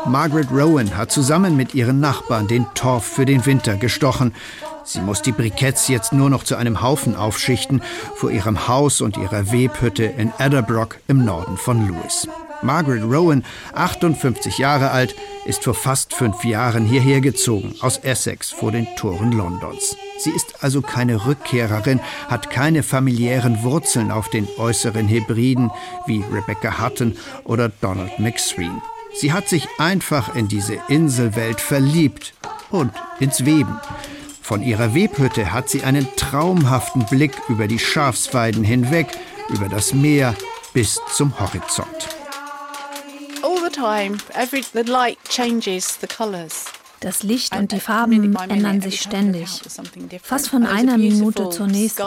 Margaret 0.06 0.52
Rowan 0.52 0.96
hat 0.96 1.12
zusammen 1.12 1.56
mit 1.56 1.76
ihren 1.76 2.00
Nachbarn 2.00 2.48
den 2.48 2.66
Torf 2.74 3.06
für 3.06 3.26
den 3.26 3.46
Winter 3.46 3.76
gestochen. 3.76 4.34
Sie 4.84 5.02
muss 5.02 5.22
die 5.22 5.32
Briketts 5.32 5.88
jetzt 5.88 6.14
nur 6.14 6.30
noch 6.30 6.44
zu 6.44 6.56
einem 6.56 6.82
Haufen 6.82 7.16
aufschichten 7.16 7.82
vor 8.16 8.32
ihrem 8.32 8.68
Haus 8.68 9.02
und 9.02 9.18
ihrer 9.18 9.52
Webhütte 9.52 10.06
in 10.06 10.32
Adderbrook 10.38 10.98
im 11.08 11.24
Norden 11.26 11.58
von 11.58 11.88
Lewis. 11.88 12.28
Margaret 12.64 13.04
Rowan, 13.04 13.44
58 13.74 14.58
Jahre 14.58 14.92
alt, 14.92 15.16
ist 15.46 15.64
vor 15.64 15.74
fast 15.74 16.14
fünf 16.14 16.44
Jahren 16.44 16.86
hierher 16.86 17.22
gezogen, 17.22 17.76
aus 17.82 17.98
Essex 17.98 18.52
vor 18.52 18.72
den 18.72 18.88
Toren 18.96 19.32
Londons. 19.32 19.96
Sie 20.20 20.30
ist 20.30 20.64
also 20.64 20.82
keine 20.82 21.26
Rückkehrerin, 21.26 22.00
hat 22.28 22.50
keine 22.50 22.84
familiären 22.84 23.64
Wurzeln 23.64 24.12
auf 24.12 24.30
den 24.30 24.48
äußeren 24.58 25.08
Hebriden 25.08 25.72
wie 26.06 26.24
Rebecca 26.32 26.84
Hutton 26.84 27.18
oder 27.44 27.70
Donald 27.70 28.20
McSween. 28.20 28.82
Sie 29.14 29.34
hat 29.34 29.50
sich 29.50 29.68
einfach 29.78 30.36
in 30.36 30.48
diese 30.48 30.78
Inselwelt 30.88 31.60
verliebt 31.60 32.34
und 32.70 32.92
ins 33.20 33.46
Weben. 33.46 33.80
Von 34.42 34.64
ihrer 34.64 34.96
Webhütte 34.96 35.52
hat 35.52 35.70
sie 35.70 35.84
einen 35.84 36.08
traumhaften 36.16 37.06
Blick 37.06 37.34
über 37.50 37.68
die 37.68 37.80
Schafsweiden 37.80 38.64
hinweg, 38.64 39.08
über 39.50 39.70
das 39.70 39.94
Meer 39.94 40.36
bis 40.74 41.00
zum 41.14 41.40
Horizont. 41.40 42.21
Das 47.00 47.24
Licht 47.24 47.56
und 47.56 47.72
die 47.72 47.80
Farben 47.80 48.36
ändern 48.36 48.82
sich 48.82 49.02
ständig, 49.02 49.62
fast 50.22 50.50
von 50.50 50.66
einer 50.66 50.98
Minute 50.98 51.50
zur 51.50 51.68
nächsten. 51.68 52.04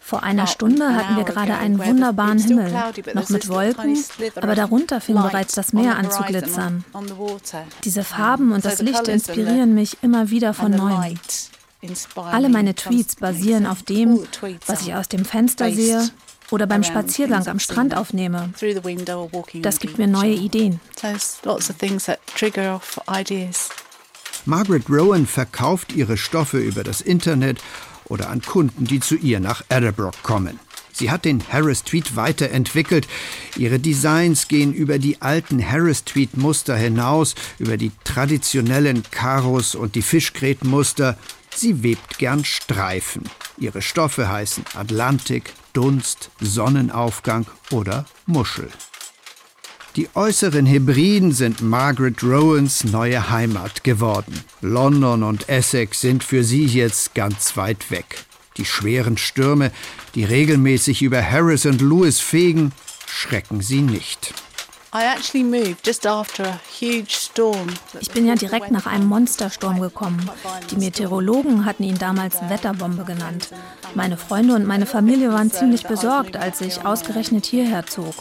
Vor 0.00 0.22
einer 0.22 0.46
Stunde 0.46 0.94
hatten 0.94 1.16
wir 1.16 1.24
gerade 1.24 1.54
einen 1.54 1.78
wunderbaren 1.78 2.38
Himmel, 2.38 2.70
noch 3.14 3.30
mit 3.30 3.48
Wolken, 3.48 4.04
aber 4.34 4.54
darunter 4.54 5.00
fing 5.00 5.14
bereits 5.14 5.54
das 5.54 5.72
Meer 5.72 5.96
an 5.96 6.10
zu 6.10 6.22
glitzern. 6.24 6.84
Diese 7.84 8.04
Farben 8.04 8.52
und 8.52 8.64
das 8.64 8.82
Licht 8.82 9.06
inspirieren 9.08 9.74
mich 9.74 9.98
immer 10.02 10.30
wieder 10.30 10.52
von 10.52 10.72
neuem. 10.72 11.16
Alle 12.16 12.48
meine 12.48 12.74
Tweets 12.74 13.16
basieren 13.16 13.66
auf 13.66 13.82
dem, 13.82 14.26
was 14.66 14.82
ich 14.82 14.94
aus 14.94 15.08
dem 15.08 15.24
Fenster 15.24 15.70
sehe 15.70 16.10
oder 16.50 16.66
beim 16.66 16.82
Spaziergang 16.82 17.46
am 17.46 17.58
Strand 17.58 17.96
aufnehme. 17.96 18.52
Das 19.62 19.78
gibt 19.78 19.98
mir 19.98 20.06
neue 20.06 20.34
Ideen. 20.34 20.80
Margaret 24.46 24.88
Rowan 24.90 25.26
verkauft 25.26 25.92
ihre 25.94 26.16
Stoffe 26.16 26.58
über 26.58 26.84
das 26.84 27.00
Internet 27.00 27.60
oder 28.04 28.28
an 28.28 28.42
Kunden, 28.42 28.84
die 28.84 29.00
zu 29.00 29.14
ihr 29.16 29.40
nach 29.40 29.64
Adderbrook 29.70 30.22
kommen. 30.22 30.60
Sie 30.92 31.10
hat 31.10 31.24
den 31.24 31.42
Harris 31.48 31.82
Tweet 31.82 32.14
weiterentwickelt. 32.14 33.08
Ihre 33.56 33.80
Designs 33.80 34.46
gehen 34.46 34.72
über 34.72 34.98
die 34.98 35.20
alten 35.22 35.60
Harris 35.66 36.04
Tweet 36.04 36.36
Muster 36.36 36.76
hinaus, 36.76 37.34
über 37.58 37.76
die 37.76 37.90
traditionellen 38.04 39.02
Karos 39.10 39.74
und 39.74 39.96
die 39.96 40.02
Fischgrätenmuster. 40.02 41.18
Sie 41.52 41.82
webt 41.82 42.18
gern 42.18 42.44
Streifen. 42.44 43.24
Ihre 43.58 43.82
Stoffe 43.82 44.28
heißen 44.28 44.64
Atlantik, 44.74 45.52
Dunst, 45.74 46.30
Sonnenaufgang 46.40 47.46
oder 47.70 48.06
Muschel. 48.24 48.70
Die 49.96 50.08
äußeren 50.14 50.66
Hebriden 50.66 51.32
sind 51.32 51.62
Margaret 51.62 52.22
Rowans 52.22 52.84
neue 52.84 53.30
Heimat 53.30 53.84
geworden. 53.84 54.40
London 54.60 55.22
und 55.22 55.48
Essex 55.48 56.00
sind 56.00 56.24
für 56.24 56.42
sie 56.42 56.64
jetzt 56.66 57.14
ganz 57.14 57.56
weit 57.56 57.90
weg. 57.90 58.24
Die 58.56 58.64
schweren 58.64 59.16
Stürme, 59.16 59.72
die 60.14 60.24
regelmäßig 60.24 61.02
über 61.02 61.22
Harris 61.22 61.66
und 61.66 61.80
Lewis 61.80 62.20
fegen, 62.20 62.72
schrecken 63.06 63.60
sie 63.60 63.82
nicht. 63.82 64.32
Ich 68.00 68.10
bin 68.12 68.26
ja 68.26 68.36
direkt 68.36 68.70
nach 68.70 68.86
einem 68.86 69.06
Monstersturm 69.06 69.80
gekommen. 69.80 70.30
Die 70.70 70.76
Meteorologen 70.76 71.64
hatten 71.64 71.82
ihn 71.82 71.98
damals 71.98 72.36
Wetterbombe 72.48 73.02
genannt. 73.04 73.48
Meine 73.94 74.16
Freunde 74.16 74.54
und 74.54 74.64
meine 74.66 74.86
Familie 74.86 75.32
waren 75.32 75.50
ziemlich 75.50 75.82
besorgt, 75.84 76.36
als 76.36 76.60
ich 76.60 76.86
ausgerechnet 76.86 77.44
hierher 77.44 77.84
zog. 77.86 78.14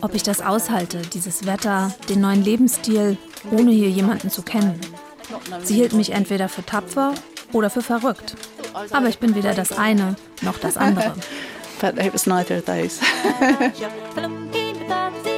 Ob 0.00 0.16
ich 0.16 0.24
das 0.24 0.40
aushalte, 0.40 0.98
dieses 0.98 1.46
Wetter, 1.46 1.94
den 2.08 2.22
neuen 2.22 2.42
Lebensstil, 2.42 3.16
ohne 3.52 3.70
hier 3.70 3.90
jemanden 3.90 4.30
zu 4.30 4.42
kennen. 4.42 4.80
Sie 5.62 5.74
hielt 5.74 5.92
mich 5.92 6.10
entweder 6.10 6.48
für 6.48 6.66
tapfer 6.66 7.14
oder 7.52 7.70
für 7.70 7.82
verrückt. 7.82 8.34
Aber 8.90 9.06
ich 9.06 9.20
bin 9.20 9.36
weder 9.36 9.54
das 9.54 9.70
eine 9.70 10.16
noch 10.42 10.58
das 10.58 10.76
andere. 10.76 11.14
But 11.80 11.98
it 12.04 12.12
was 12.12 12.26
neither 12.26 12.58
of 12.58 12.64
those. 12.64 12.98